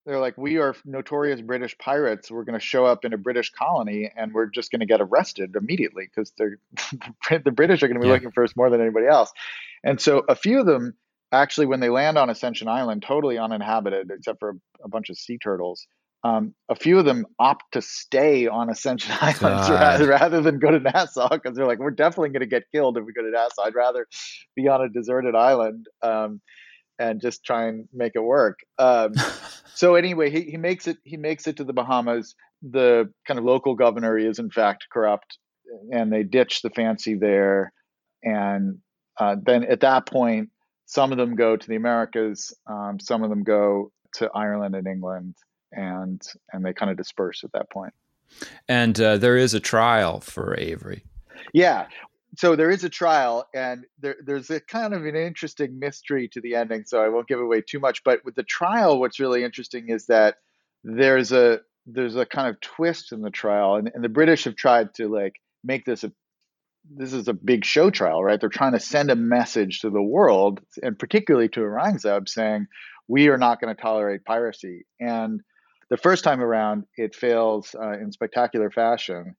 they're 0.05 0.19
like, 0.19 0.37
we 0.37 0.57
are 0.57 0.75
notorious 0.85 1.41
British 1.41 1.77
pirates. 1.77 2.29
We're 2.29 2.43
going 2.43 2.59
to 2.59 2.65
show 2.65 2.85
up 2.85 3.05
in 3.05 3.13
a 3.13 3.17
British 3.17 3.51
colony 3.51 4.11
and 4.15 4.33
we're 4.33 4.47
just 4.47 4.71
going 4.71 4.81
to 4.81 4.85
get 4.85 5.01
arrested 5.01 5.55
immediately 5.55 6.05
because 6.05 6.33
they're 6.37 6.57
the 7.43 7.51
British 7.51 7.83
are 7.83 7.87
going 7.87 7.99
to 7.99 8.01
be 8.01 8.07
yeah. 8.07 8.13
looking 8.13 8.31
for 8.31 8.43
us 8.43 8.55
more 8.55 8.69
than 8.69 8.81
anybody 8.81 9.07
else. 9.07 9.31
And 9.83 9.99
so 10.01 10.23
a 10.27 10.35
few 10.35 10.59
of 10.59 10.65
them 10.65 10.95
actually, 11.33 11.65
when 11.65 11.79
they 11.79 11.89
land 11.89 12.17
on 12.17 12.29
Ascension 12.29 12.67
Island, 12.67 13.03
totally 13.05 13.37
uninhabited 13.37 14.11
except 14.11 14.39
for 14.39 14.57
a, 14.83 14.87
bunch 14.87 15.09
of 15.09 15.17
sea 15.17 15.37
turtles. 15.37 15.87
Um, 16.23 16.53
a 16.69 16.75
few 16.75 16.99
of 16.99 17.05
them 17.05 17.25
opt 17.37 17.73
to 17.73 17.81
stay 17.81 18.47
on 18.47 18.69
Ascension 18.69 19.13
Island 19.21 19.69
rather, 19.69 20.07
rather, 20.07 20.41
than 20.41 20.59
go 20.59 20.71
to 20.71 20.79
Nassau 20.79 21.29
because 21.29 21.57
they're 21.57 21.65
like, 21.65 21.79
we're 21.79 21.91
definitely 21.91 22.29
going 22.29 22.41
to 22.41 22.47
get 22.47 22.71
killed 22.71 22.97
if 22.97 23.05
we 23.05 23.11
go 23.11 23.23
to 23.23 23.31
Nassau. 23.31 23.63
I'd 23.63 23.75
rather 23.75 24.07
be 24.55 24.67
on 24.67 24.81
a 24.81 24.89
deserted 24.89 25.35
island. 25.35 25.87
Um, 26.01 26.39
and 26.99 27.21
just 27.21 27.43
try 27.43 27.67
and 27.67 27.87
make 27.93 28.13
it 28.15 28.23
work. 28.23 28.59
Um, 28.77 29.13
so 29.75 29.95
anyway, 29.95 30.29
he, 30.29 30.41
he 30.41 30.57
makes 30.57 30.87
it 30.87 30.97
he 31.03 31.17
makes 31.17 31.47
it 31.47 31.57
to 31.57 31.63
the 31.63 31.73
Bahamas. 31.73 32.35
The 32.61 33.11
kind 33.27 33.37
of 33.37 33.45
local 33.45 33.75
governor 33.75 34.17
is 34.17 34.39
in 34.39 34.49
fact 34.49 34.87
corrupt, 34.91 35.37
and 35.91 36.11
they 36.11 36.23
ditch 36.23 36.61
the 36.61 36.69
fancy 36.69 37.15
there. 37.15 37.73
And 38.23 38.79
uh, 39.19 39.35
then 39.41 39.63
at 39.65 39.81
that 39.81 40.05
point, 40.05 40.49
some 40.85 41.11
of 41.11 41.17
them 41.17 41.35
go 41.35 41.57
to 41.57 41.67
the 41.67 41.75
Americas, 41.75 42.53
um, 42.67 42.99
some 42.99 43.23
of 43.23 43.29
them 43.29 43.43
go 43.43 43.91
to 44.15 44.29
Ireland 44.33 44.75
and 44.75 44.87
England, 44.87 45.35
and 45.71 46.21
and 46.51 46.65
they 46.65 46.73
kind 46.73 46.91
of 46.91 46.97
disperse 46.97 47.43
at 47.43 47.51
that 47.53 47.69
point. 47.69 47.93
And 48.67 48.99
uh, 48.99 49.17
there 49.17 49.37
is 49.37 49.53
a 49.53 49.59
trial 49.59 50.19
for 50.19 50.57
Avery. 50.57 51.03
Yeah, 51.53 51.87
so 52.35 52.55
there 52.55 52.71
is 52.71 52.83
a 52.83 52.89
trial 52.89 53.45
and 53.53 53.85
there, 53.99 54.15
there's 54.25 54.49
a 54.49 54.59
kind 54.59 54.93
of 54.93 55.05
an 55.05 55.15
interesting 55.15 55.79
mystery 55.79 56.27
to 56.29 56.41
the 56.41 56.55
ending 56.55 56.83
so 56.85 57.03
i 57.03 57.09
won't 57.09 57.27
give 57.27 57.39
away 57.39 57.61
too 57.61 57.79
much 57.79 58.03
but 58.03 58.23
with 58.25 58.35
the 58.35 58.43
trial 58.43 58.99
what's 58.99 59.19
really 59.19 59.43
interesting 59.43 59.89
is 59.89 60.07
that 60.07 60.35
there's 60.83 61.31
a 61.31 61.59
there's 61.85 62.15
a 62.15 62.25
kind 62.25 62.49
of 62.49 62.59
twist 62.61 63.11
in 63.11 63.21
the 63.21 63.29
trial 63.29 63.75
and, 63.75 63.91
and 63.93 64.03
the 64.03 64.09
british 64.09 64.45
have 64.45 64.55
tried 64.55 64.93
to 64.93 65.07
like 65.07 65.35
make 65.63 65.85
this 65.85 66.03
a 66.03 66.11
this 66.89 67.13
is 67.13 67.27
a 67.27 67.33
big 67.33 67.65
show 67.65 67.89
trial 67.89 68.23
right? 68.23 68.39
They're 68.39 68.49
trying 68.49 68.73
to 68.73 68.79
send 68.79 69.09
a 69.09 69.15
message 69.15 69.81
to 69.81 69.89
the 69.89 70.01
world 70.01 70.59
and 70.81 70.97
particularly 70.97 71.49
to 71.49 71.61
Aurangzeb 71.61 72.27
saying 72.27 72.67
we 73.07 73.29
are 73.29 73.37
not 73.37 73.59
going 73.59 73.73
to 73.75 73.81
tolerate 73.81 74.25
piracy. 74.25 74.85
And 74.99 75.41
the 75.89 75.97
first 75.97 76.23
time 76.23 76.41
around 76.41 76.85
it 76.97 77.15
fails 77.15 77.75
uh, 77.79 77.93
in 77.93 78.11
spectacular 78.11 78.71
fashion 78.71 79.35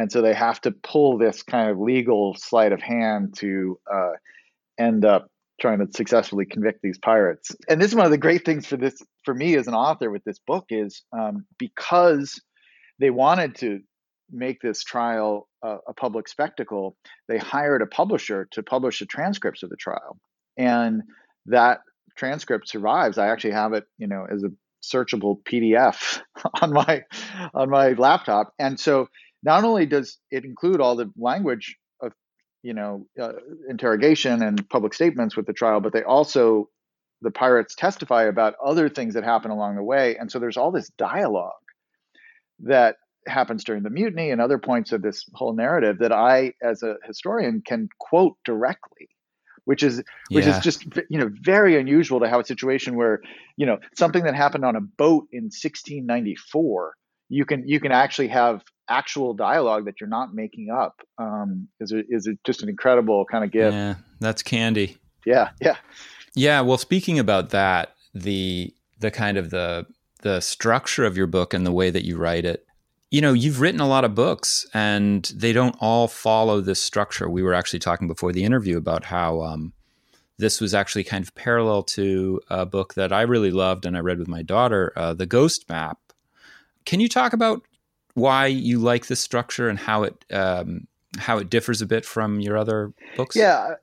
and 0.00 0.10
so 0.10 0.22
they 0.22 0.32
have 0.32 0.58
to 0.62 0.70
pull 0.70 1.18
this 1.18 1.42
kind 1.42 1.68
of 1.68 1.78
legal 1.78 2.34
sleight 2.34 2.72
of 2.72 2.80
hand 2.80 3.34
to 3.36 3.78
uh, 3.92 4.12
end 4.78 5.04
up 5.04 5.28
trying 5.60 5.78
to 5.78 5.86
successfully 5.94 6.46
convict 6.46 6.80
these 6.82 6.96
pirates. 6.96 7.54
And 7.68 7.78
this 7.78 7.90
is 7.90 7.94
one 7.94 8.06
of 8.06 8.10
the 8.10 8.16
great 8.16 8.46
things 8.46 8.66
for 8.66 8.78
this 8.78 8.98
for 9.26 9.34
me 9.34 9.56
as 9.56 9.68
an 9.68 9.74
author 9.74 10.10
with 10.10 10.24
this 10.24 10.38
book 10.46 10.64
is 10.70 11.02
um, 11.12 11.44
because 11.58 12.40
they 12.98 13.10
wanted 13.10 13.56
to 13.56 13.80
make 14.30 14.62
this 14.62 14.82
trial 14.82 15.46
a, 15.62 15.76
a 15.88 15.92
public 15.92 16.28
spectacle, 16.28 16.96
they 17.28 17.36
hired 17.36 17.82
a 17.82 17.86
publisher 17.86 18.48
to 18.52 18.62
publish 18.62 19.00
the 19.00 19.06
transcripts 19.06 19.62
of 19.62 19.68
the 19.68 19.76
trial, 19.76 20.18
and 20.56 21.02
that 21.44 21.80
transcript 22.16 22.70
survives. 22.70 23.18
I 23.18 23.28
actually 23.28 23.52
have 23.52 23.74
it, 23.74 23.84
you 23.98 24.06
know, 24.06 24.24
as 24.32 24.44
a 24.44 24.50
searchable 24.82 25.42
PDF 25.44 26.22
on 26.62 26.72
my 26.72 27.02
on 27.52 27.68
my 27.68 27.92
laptop, 27.92 28.54
and 28.58 28.80
so 28.80 29.08
not 29.42 29.64
only 29.64 29.86
does 29.86 30.18
it 30.30 30.44
include 30.44 30.80
all 30.80 30.96
the 30.96 31.10
language 31.16 31.76
of 32.00 32.12
you 32.62 32.74
know 32.74 33.06
uh, 33.20 33.32
interrogation 33.68 34.42
and 34.42 34.68
public 34.68 34.94
statements 34.94 35.36
with 35.36 35.46
the 35.46 35.52
trial, 35.52 35.80
but 35.80 35.92
they 35.92 36.02
also 36.02 36.68
the 37.22 37.30
pirates 37.30 37.74
testify 37.74 38.24
about 38.24 38.54
other 38.64 38.88
things 38.88 39.14
that 39.14 39.24
happen 39.24 39.50
along 39.50 39.76
the 39.76 39.82
way, 39.82 40.16
and 40.16 40.30
so 40.30 40.38
there's 40.38 40.56
all 40.56 40.70
this 40.70 40.90
dialogue 40.98 41.52
that 42.60 42.96
happens 43.26 43.64
during 43.64 43.82
the 43.82 43.90
mutiny 43.90 44.30
and 44.30 44.40
other 44.40 44.58
points 44.58 44.92
of 44.92 45.02
this 45.02 45.24
whole 45.34 45.54
narrative 45.54 45.98
that 45.98 46.12
I, 46.12 46.54
as 46.62 46.82
a 46.82 46.96
historian, 47.06 47.62
can 47.64 47.88
quote 47.98 48.36
directly 48.44 49.08
which 49.64 49.82
is 49.82 50.02
which 50.30 50.46
yeah. 50.46 50.56
is 50.56 50.64
just 50.64 50.84
you 51.08 51.18
know 51.18 51.30
very 51.42 51.78
unusual 51.78 52.20
to 52.20 52.28
have 52.28 52.40
a 52.40 52.44
situation 52.44 52.96
where 52.96 53.20
you 53.56 53.66
know 53.66 53.78
something 53.94 54.24
that 54.24 54.34
happened 54.34 54.64
on 54.64 54.76
a 54.76 54.80
boat 54.80 55.28
in 55.32 55.44
1694 55.44 56.94
you 57.28 57.44
can 57.44 57.66
you 57.68 57.78
can 57.78 57.92
actually 57.92 58.28
have 58.28 58.62
actual 58.90 59.32
dialogue 59.32 59.86
that 59.86 60.00
you're 60.00 60.08
not 60.08 60.34
making 60.34 60.70
up 60.70 61.00
um, 61.18 61.68
is 61.78 61.92
a, 61.92 62.02
is 62.08 62.26
a, 62.26 62.32
just 62.44 62.62
an 62.62 62.68
incredible 62.68 63.24
kind 63.24 63.44
of 63.44 63.50
gift. 63.50 63.72
Yeah, 63.74 63.94
that's 64.18 64.42
candy. 64.42 64.98
Yeah, 65.24 65.50
yeah, 65.60 65.76
yeah. 66.34 66.60
Well, 66.60 66.78
speaking 66.78 67.18
about 67.18 67.50
that, 67.50 67.94
the 68.14 68.74
the 68.98 69.10
kind 69.10 69.38
of 69.38 69.50
the 69.50 69.86
the 70.22 70.40
structure 70.40 71.04
of 71.04 71.16
your 71.16 71.26
book 71.26 71.54
and 71.54 71.66
the 71.66 71.72
way 71.72 71.90
that 71.90 72.04
you 72.04 72.16
write 72.16 72.44
it. 72.44 72.66
You 73.10 73.20
know, 73.20 73.32
you've 73.32 73.60
written 73.60 73.80
a 73.80 73.88
lot 73.88 74.04
of 74.04 74.14
books, 74.14 74.66
and 74.72 75.24
they 75.34 75.52
don't 75.52 75.76
all 75.80 76.06
follow 76.06 76.60
this 76.60 76.80
structure. 76.80 77.28
We 77.28 77.42
were 77.42 77.54
actually 77.54 77.80
talking 77.80 78.06
before 78.06 78.32
the 78.32 78.44
interview 78.44 78.76
about 78.76 79.04
how 79.04 79.40
um, 79.42 79.72
this 80.38 80.60
was 80.60 80.74
actually 80.74 81.04
kind 81.04 81.24
of 81.24 81.34
parallel 81.34 81.82
to 81.82 82.40
a 82.48 82.64
book 82.64 82.94
that 82.94 83.12
I 83.12 83.22
really 83.22 83.50
loved 83.50 83.84
and 83.84 83.96
I 83.96 84.00
read 84.00 84.18
with 84.18 84.28
my 84.28 84.42
daughter, 84.42 84.92
uh, 84.96 85.12
The 85.14 85.26
Ghost 85.26 85.68
Map. 85.68 85.98
Can 86.86 87.00
you 87.00 87.08
talk 87.08 87.32
about 87.32 87.62
why 88.14 88.46
you 88.46 88.78
like 88.78 89.06
this 89.06 89.20
structure 89.20 89.68
and 89.68 89.78
how 89.78 90.04
it 90.04 90.24
um, 90.32 90.86
how 91.18 91.38
it 91.38 91.50
differs 91.50 91.82
a 91.82 91.86
bit 91.86 92.04
from 92.04 92.40
your 92.40 92.56
other 92.56 92.92
books? 93.16 93.36
Yeah. 93.36 93.74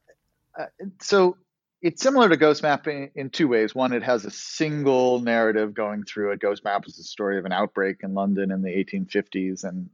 Uh, 0.57 0.65
so 1.01 1.37
it's 1.81 2.01
similar 2.01 2.29
to 2.29 2.37
Ghost 2.37 2.63
Map 2.63 2.87
in, 2.87 3.11
in, 3.15 3.29
two 3.29 3.47
ways. 3.47 3.75
One, 3.75 3.93
it 3.93 4.03
has 4.03 4.25
a 4.25 4.31
single 4.31 5.19
narrative 5.19 5.73
going 5.73 6.03
through 6.03 6.31
it. 6.31 6.39
Ghost 6.39 6.63
Map 6.63 6.87
is 6.87 6.97
the 6.97 7.03
story 7.03 7.37
of 7.37 7.45
an 7.45 7.51
outbreak 7.51 7.97
in 8.01 8.13
London 8.13 8.51
in 8.51 8.61
the 8.61 8.69
1850s 8.69 9.63
and 9.63 9.89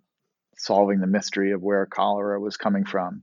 solving 0.57 0.99
the 0.99 1.07
mystery 1.07 1.51
of 1.51 1.61
where 1.61 1.85
cholera 1.85 2.39
was 2.39 2.55
coming 2.55 2.85
from. 2.85 3.21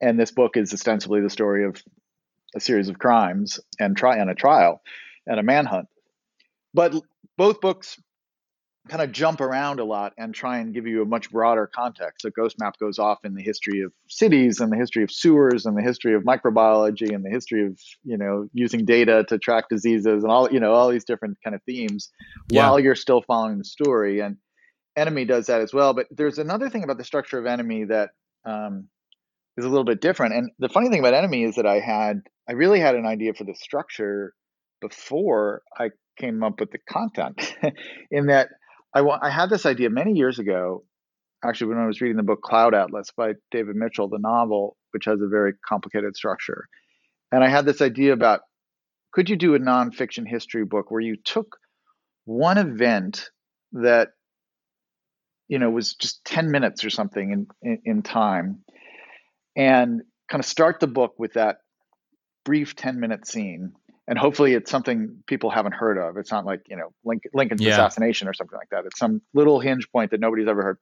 And 0.00 0.18
this 0.18 0.30
book 0.30 0.56
is 0.56 0.72
ostensibly 0.72 1.20
the 1.20 1.30
story 1.30 1.64
of 1.64 1.82
a 2.54 2.60
series 2.60 2.88
of 2.88 2.98
crimes 2.98 3.60
and 3.78 3.96
try 3.96 4.16
and 4.16 4.30
a 4.30 4.34
trial 4.34 4.80
and 5.26 5.38
a 5.38 5.42
manhunt. 5.42 5.88
But 6.72 6.94
both 7.36 7.60
books 7.60 7.98
kind 8.88 9.02
of 9.02 9.12
jump 9.12 9.40
around 9.40 9.80
a 9.80 9.84
lot 9.84 10.12
and 10.18 10.34
try 10.34 10.58
and 10.58 10.74
give 10.74 10.86
you 10.86 11.00
a 11.00 11.06
much 11.06 11.30
broader 11.30 11.66
context. 11.66 12.22
So 12.22 12.30
Ghost 12.30 12.56
Map 12.60 12.78
goes 12.78 12.98
off 12.98 13.24
in 13.24 13.34
the 13.34 13.42
history 13.42 13.80
of 13.80 13.92
cities 14.08 14.60
and 14.60 14.70
the 14.70 14.76
history 14.76 15.02
of 15.02 15.10
sewers 15.10 15.64
and 15.64 15.76
the 15.76 15.82
history 15.82 16.14
of 16.14 16.22
microbiology 16.22 17.14
and 17.14 17.24
the 17.24 17.30
history 17.30 17.64
of, 17.66 17.78
you 18.04 18.18
know, 18.18 18.46
using 18.52 18.84
data 18.84 19.24
to 19.28 19.38
track 19.38 19.70
diseases 19.70 20.22
and 20.22 20.30
all, 20.30 20.52
you 20.52 20.60
know, 20.60 20.72
all 20.72 20.90
these 20.90 21.04
different 21.04 21.38
kind 21.42 21.56
of 21.56 21.62
themes 21.62 22.10
yeah. 22.50 22.68
while 22.68 22.78
you're 22.78 22.94
still 22.94 23.22
following 23.22 23.56
the 23.56 23.64
story. 23.64 24.20
And 24.20 24.36
Enemy 24.96 25.24
does 25.24 25.46
that 25.46 25.62
as 25.62 25.72
well. 25.72 25.94
But 25.94 26.06
there's 26.10 26.38
another 26.38 26.68
thing 26.68 26.84
about 26.84 26.98
the 26.98 27.04
structure 27.04 27.38
of 27.38 27.46
Enemy 27.46 27.84
that 27.84 28.10
um, 28.44 28.88
is 29.56 29.64
a 29.64 29.68
little 29.68 29.84
bit 29.84 30.02
different. 30.02 30.34
And 30.34 30.50
the 30.58 30.68
funny 30.68 30.90
thing 30.90 31.00
about 31.00 31.14
Enemy 31.14 31.44
is 31.44 31.54
that 31.56 31.66
I 31.66 31.80
had, 31.80 32.20
I 32.46 32.52
really 32.52 32.80
had 32.80 32.96
an 32.96 33.06
idea 33.06 33.32
for 33.32 33.44
the 33.44 33.54
structure 33.54 34.34
before 34.82 35.62
I 35.78 35.90
came 36.18 36.42
up 36.42 36.60
with 36.60 36.70
the 36.70 36.78
content 36.88 37.56
in 38.10 38.26
that 38.26 38.48
I, 38.94 39.00
I 39.00 39.30
had 39.30 39.50
this 39.50 39.66
idea 39.66 39.90
many 39.90 40.12
years 40.12 40.38
ago, 40.38 40.84
actually, 41.44 41.68
when 41.68 41.78
I 41.78 41.86
was 41.86 42.00
reading 42.00 42.16
the 42.16 42.22
book 42.22 42.42
Cloud 42.42 42.74
Atlas 42.74 43.10
by 43.16 43.32
David 43.50 43.76
Mitchell, 43.76 44.08
the 44.08 44.18
novel, 44.18 44.76
which 44.92 45.06
has 45.06 45.20
a 45.20 45.28
very 45.28 45.52
complicated 45.68 46.16
structure. 46.16 46.68
And 47.32 47.42
I 47.42 47.48
had 47.48 47.66
this 47.66 47.82
idea 47.82 48.12
about 48.12 48.40
could 49.12 49.28
you 49.30 49.36
do 49.36 49.54
a 49.54 49.60
nonfiction 49.60 50.26
history 50.26 50.64
book 50.64 50.90
where 50.90 51.00
you 51.00 51.16
took 51.16 51.56
one 52.24 52.58
event 52.58 53.30
that 53.72 54.08
you 55.48 55.58
know 55.58 55.70
was 55.70 55.94
just 55.94 56.24
10 56.24 56.50
minutes 56.50 56.84
or 56.84 56.90
something 56.90 57.30
in, 57.30 57.46
in, 57.62 57.78
in 57.84 58.02
time 58.02 58.64
and 59.56 60.02
kind 60.28 60.40
of 60.40 60.46
start 60.46 60.80
the 60.80 60.86
book 60.86 61.14
with 61.18 61.34
that 61.34 61.58
brief 62.44 62.74
10 62.76 62.98
minute 62.98 63.26
scene 63.26 63.72
and 64.06 64.18
hopefully 64.18 64.54
it's 64.54 64.70
something 64.70 65.22
people 65.26 65.50
haven't 65.50 65.72
heard 65.72 65.98
of. 65.98 66.16
It's 66.16 66.30
not 66.30 66.44
like 66.44 66.62
you 66.68 66.76
know 66.76 66.92
Lincoln, 67.04 67.30
Lincoln's 67.34 67.62
yeah. 67.62 67.72
assassination 67.72 68.28
or 68.28 68.34
something 68.34 68.58
like 68.58 68.70
that. 68.70 68.84
It's 68.86 68.98
some 68.98 69.22
little 69.32 69.60
hinge 69.60 69.90
point 69.90 70.10
that 70.10 70.20
nobody's 70.20 70.48
ever 70.48 70.62
heard. 70.62 70.78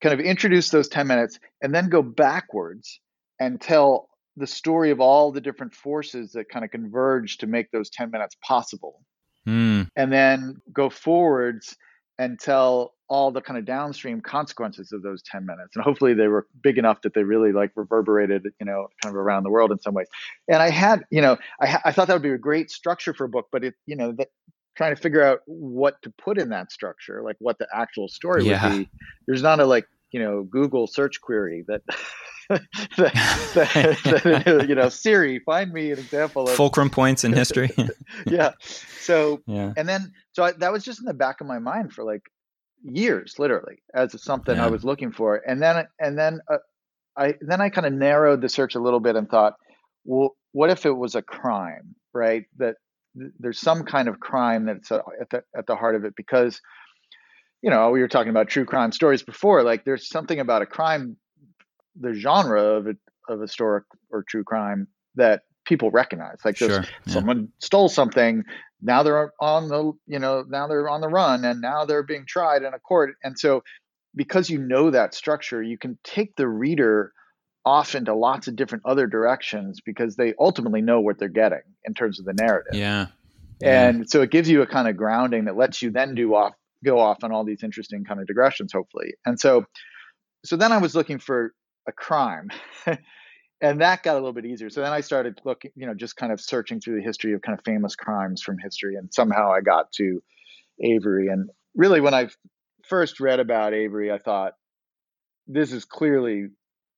Kind 0.00 0.12
of 0.12 0.20
introduce 0.20 0.70
those 0.70 0.88
ten 0.88 1.06
minutes, 1.06 1.38
and 1.60 1.74
then 1.74 1.88
go 1.88 2.02
backwards 2.02 3.00
and 3.38 3.60
tell 3.60 4.08
the 4.36 4.46
story 4.46 4.90
of 4.90 5.00
all 5.00 5.30
the 5.30 5.40
different 5.40 5.74
forces 5.74 6.32
that 6.32 6.48
kind 6.48 6.64
of 6.64 6.70
converge 6.70 7.38
to 7.38 7.46
make 7.46 7.70
those 7.70 7.90
ten 7.90 8.10
minutes 8.10 8.36
possible. 8.42 9.02
Mm. 9.46 9.88
And 9.96 10.12
then 10.12 10.60
go 10.72 10.88
forwards 10.90 11.76
and 12.22 12.38
tell 12.38 12.94
all 13.08 13.32
the 13.32 13.40
kind 13.40 13.58
of 13.58 13.64
downstream 13.64 14.20
consequences 14.20 14.92
of 14.92 15.02
those 15.02 15.22
10 15.22 15.44
minutes 15.44 15.74
and 15.74 15.84
hopefully 15.84 16.14
they 16.14 16.28
were 16.28 16.46
big 16.62 16.78
enough 16.78 17.02
that 17.02 17.14
they 17.14 17.24
really 17.24 17.52
like 17.52 17.72
reverberated 17.74 18.46
you 18.60 18.66
know 18.66 18.86
kind 19.02 19.14
of 19.14 19.16
around 19.16 19.42
the 19.42 19.50
world 19.50 19.72
in 19.72 19.78
some 19.80 19.92
ways 19.92 20.06
and 20.48 20.62
i 20.62 20.70
had 20.70 21.02
you 21.10 21.20
know 21.20 21.36
i, 21.60 21.78
I 21.86 21.92
thought 21.92 22.06
that 22.06 22.14
would 22.14 22.22
be 22.22 22.30
a 22.30 22.38
great 22.38 22.70
structure 22.70 23.12
for 23.12 23.24
a 23.24 23.28
book 23.28 23.48
but 23.50 23.64
it 23.64 23.74
you 23.86 23.96
know 23.96 24.12
that 24.12 24.28
trying 24.76 24.94
to 24.94 25.00
figure 25.00 25.22
out 25.22 25.40
what 25.46 26.00
to 26.02 26.10
put 26.10 26.38
in 26.38 26.50
that 26.50 26.72
structure 26.72 27.22
like 27.22 27.36
what 27.40 27.58
the 27.58 27.66
actual 27.74 28.08
story 28.08 28.44
yeah. 28.44 28.68
would 28.68 28.78
be 28.78 28.90
there's 29.26 29.42
not 29.42 29.60
a 29.60 29.66
like 29.66 29.86
you 30.12 30.20
know 30.20 30.42
google 30.42 30.86
search 30.86 31.20
query 31.20 31.64
that 31.68 31.82
that, 32.96 33.12
that, 33.54 34.44
that, 34.44 34.68
you 34.68 34.74
know 34.74 34.88
siri 34.88 35.38
find 35.40 35.72
me 35.72 35.90
an 35.90 35.98
example 35.98 36.48
of 36.48 36.54
fulcrum 36.54 36.90
points 36.90 37.24
in 37.24 37.32
history 37.32 37.70
yeah 38.26 38.50
so 39.00 39.40
yeah. 39.46 39.72
and 39.76 39.88
then 39.88 40.12
so 40.32 40.44
I, 40.44 40.52
that 40.52 40.72
was 40.72 40.84
just 40.84 41.00
in 41.00 41.06
the 41.06 41.14
back 41.14 41.40
of 41.40 41.46
my 41.46 41.58
mind 41.58 41.92
for 41.92 42.04
like 42.04 42.22
years, 42.84 43.36
literally, 43.38 43.82
as 43.94 44.20
something 44.22 44.56
yeah. 44.56 44.66
I 44.66 44.68
was 44.68 44.84
looking 44.84 45.12
for. 45.12 45.40
And 45.46 45.62
then, 45.62 45.86
and 45.98 46.18
then, 46.18 46.40
uh, 46.50 46.58
I 47.16 47.34
then 47.42 47.60
I 47.60 47.68
kind 47.68 47.86
of 47.86 47.92
narrowed 47.92 48.40
the 48.40 48.48
search 48.48 48.74
a 48.74 48.80
little 48.80 49.00
bit 49.00 49.16
and 49.16 49.28
thought, 49.28 49.54
well, 50.04 50.30
what 50.52 50.70
if 50.70 50.86
it 50.86 50.96
was 50.96 51.14
a 51.14 51.20
crime, 51.20 51.94
right? 52.14 52.44
That 52.56 52.76
th- 53.18 53.32
there's 53.38 53.60
some 53.60 53.84
kind 53.84 54.08
of 54.08 54.18
crime 54.18 54.64
that's 54.64 54.90
at 54.90 55.28
the 55.30 55.42
at 55.54 55.66
the 55.66 55.76
heart 55.76 55.94
of 55.94 56.04
it 56.04 56.14
because, 56.16 56.60
you 57.62 57.70
know, 57.70 57.90
we 57.90 58.00
were 58.00 58.08
talking 58.08 58.30
about 58.30 58.48
true 58.48 58.64
crime 58.64 58.92
stories 58.92 59.22
before. 59.22 59.62
Like, 59.62 59.84
there's 59.84 60.08
something 60.08 60.40
about 60.40 60.62
a 60.62 60.66
crime, 60.66 61.16
the 61.98 62.12
genre 62.12 62.60
of 62.60 62.86
it, 62.86 62.96
of 63.28 63.40
historic 63.40 63.84
or 64.10 64.24
true 64.28 64.44
crime 64.44 64.88
that 65.14 65.42
people 65.64 65.90
recognize. 65.90 66.38
Like, 66.44 66.56
sure, 66.56 66.68
yeah. 66.70 66.84
someone 67.06 67.48
stole 67.58 67.88
something, 67.88 68.44
now 68.82 69.02
they're 69.02 69.32
on 69.40 69.68
the 69.68 69.92
you 70.06 70.18
know 70.18 70.44
now 70.46 70.66
they're 70.66 70.88
on 70.88 71.00
the 71.00 71.08
run 71.08 71.44
and 71.44 71.60
now 71.60 71.84
they're 71.84 72.02
being 72.02 72.26
tried 72.26 72.62
in 72.62 72.74
a 72.74 72.78
court 72.78 73.14
and 73.22 73.38
so 73.38 73.62
because 74.14 74.50
you 74.50 74.58
know 74.58 74.90
that 74.90 75.14
structure 75.14 75.62
you 75.62 75.78
can 75.78 75.98
take 76.04 76.34
the 76.36 76.48
reader 76.48 77.12
off 77.64 77.94
into 77.94 78.12
lots 78.14 78.48
of 78.48 78.56
different 78.56 78.84
other 78.84 79.06
directions 79.06 79.80
because 79.80 80.16
they 80.16 80.34
ultimately 80.38 80.82
know 80.82 81.00
what 81.00 81.18
they're 81.18 81.28
getting 81.28 81.62
in 81.84 81.94
terms 81.94 82.18
of 82.18 82.26
the 82.26 82.34
narrative 82.34 82.74
yeah, 82.74 83.06
yeah. 83.60 83.88
and 83.88 84.10
so 84.10 84.20
it 84.20 84.30
gives 84.30 84.48
you 84.48 84.62
a 84.62 84.66
kind 84.66 84.88
of 84.88 84.96
grounding 84.96 85.44
that 85.44 85.56
lets 85.56 85.80
you 85.80 85.90
then 85.90 86.14
do 86.14 86.34
off 86.34 86.54
go 86.84 86.98
off 86.98 87.24
on 87.24 87.32
all 87.32 87.44
these 87.44 87.62
interesting 87.62 88.04
kind 88.04 88.20
of 88.20 88.26
digressions 88.26 88.72
hopefully 88.72 89.14
and 89.24 89.38
so 89.38 89.64
so 90.44 90.56
then 90.56 90.72
i 90.72 90.78
was 90.78 90.94
looking 90.94 91.18
for 91.18 91.52
a 91.88 91.92
crime 91.92 92.48
and 93.62 93.80
that 93.80 94.02
got 94.02 94.14
a 94.14 94.18
little 94.18 94.32
bit 94.32 94.44
easier. 94.44 94.68
So 94.68 94.82
then 94.82 94.92
I 94.92 95.00
started 95.00 95.40
looking, 95.44 95.70
you 95.76 95.86
know, 95.86 95.94
just 95.94 96.16
kind 96.16 96.32
of 96.32 96.40
searching 96.40 96.80
through 96.80 96.96
the 96.96 97.02
history 97.02 97.32
of 97.32 97.42
kind 97.42 97.56
of 97.56 97.64
famous 97.64 97.94
crimes 97.94 98.42
from 98.42 98.58
history, 98.58 98.96
and 98.96 99.08
somehow 99.14 99.52
I 99.52 99.60
got 99.60 99.92
to 99.92 100.20
Avery. 100.80 101.28
And 101.28 101.48
really, 101.74 102.00
when 102.00 102.12
I 102.12 102.28
first 102.84 103.20
read 103.20 103.38
about 103.38 103.72
Avery, 103.72 104.10
I 104.10 104.18
thought 104.18 104.54
this 105.46 105.72
is 105.72 105.84
clearly 105.84 106.48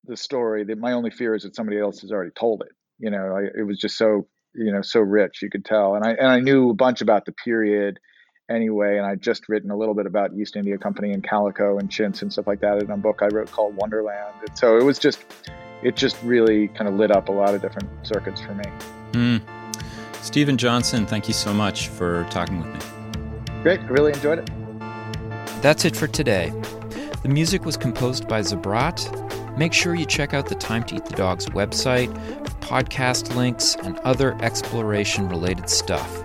the 0.04 0.16
story. 0.16 0.64
That 0.64 0.78
my 0.78 0.92
only 0.92 1.10
fear 1.10 1.34
is 1.34 1.42
that 1.42 1.54
somebody 1.54 1.78
else 1.78 2.00
has 2.00 2.10
already 2.10 2.32
told 2.32 2.62
it. 2.62 2.72
You 2.98 3.10
know, 3.10 3.36
I, 3.36 3.60
it 3.60 3.66
was 3.66 3.78
just 3.78 3.98
so 3.98 4.26
you 4.54 4.72
know 4.72 4.82
so 4.82 5.00
rich, 5.00 5.42
you 5.42 5.50
could 5.50 5.66
tell, 5.66 5.94
and 5.94 6.04
I 6.04 6.12
and 6.12 6.28
I 6.28 6.40
knew 6.40 6.70
a 6.70 6.74
bunch 6.74 7.02
about 7.02 7.26
the 7.26 7.32
period 7.32 8.00
anyway, 8.48 8.98
and 8.98 9.06
I'd 9.06 9.20
just 9.20 9.48
written 9.48 9.70
a 9.70 9.76
little 9.76 9.94
bit 9.94 10.06
about 10.06 10.34
East 10.34 10.56
India 10.56 10.78
Company 10.78 11.12
and 11.12 11.22
Calico 11.22 11.78
and 11.78 11.90
chintz 11.90 12.22
and 12.22 12.32
stuff 12.32 12.46
like 12.46 12.60
that 12.60 12.82
in 12.82 12.90
a 12.90 12.96
book 12.96 13.20
I 13.22 13.26
wrote 13.26 13.50
called 13.50 13.76
Wonderland. 13.76 14.34
And 14.46 14.56
so 14.56 14.76
it 14.78 14.84
was 14.84 14.98
just 14.98 15.24
it 15.82 15.96
just 15.96 16.16
really 16.22 16.68
kind 16.68 16.88
of 16.88 16.94
lit 16.94 17.10
up 17.10 17.28
a 17.28 17.32
lot 17.32 17.54
of 17.54 17.60
different 17.60 17.88
circuits 18.06 18.40
for 18.40 18.54
me. 18.54 18.64
Mm. 19.12 19.42
Steven 20.22 20.56
Johnson, 20.56 21.04
thank 21.06 21.28
you 21.28 21.34
so 21.34 21.52
much 21.52 21.88
for 21.88 22.26
talking 22.30 22.58
with 22.60 22.72
me. 22.72 23.62
Great, 23.62 23.80
I 23.80 23.86
really 23.88 24.12
enjoyed 24.12 24.38
it. 24.38 24.50
That's 25.60 25.84
it 25.84 25.94
for 25.94 26.06
today. 26.06 26.52
The 27.22 27.28
music 27.28 27.64
was 27.64 27.76
composed 27.76 28.28
by 28.28 28.40
Zabrat. 28.40 29.58
Make 29.58 29.72
sure 29.72 29.94
you 29.94 30.06
check 30.06 30.34
out 30.34 30.48
the 30.48 30.54
Time 30.54 30.84
to 30.84 30.96
Eat 30.96 31.04
the 31.06 31.14
Dog's 31.14 31.46
website 31.46 32.12
for 32.46 32.54
podcast 32.66 33.34
links 33.36 33.76
and 33.76 33.98
other 34.00 34.36
exploration 34.42 35.28
related 35.28 35.68
stuff. 35.68 36.24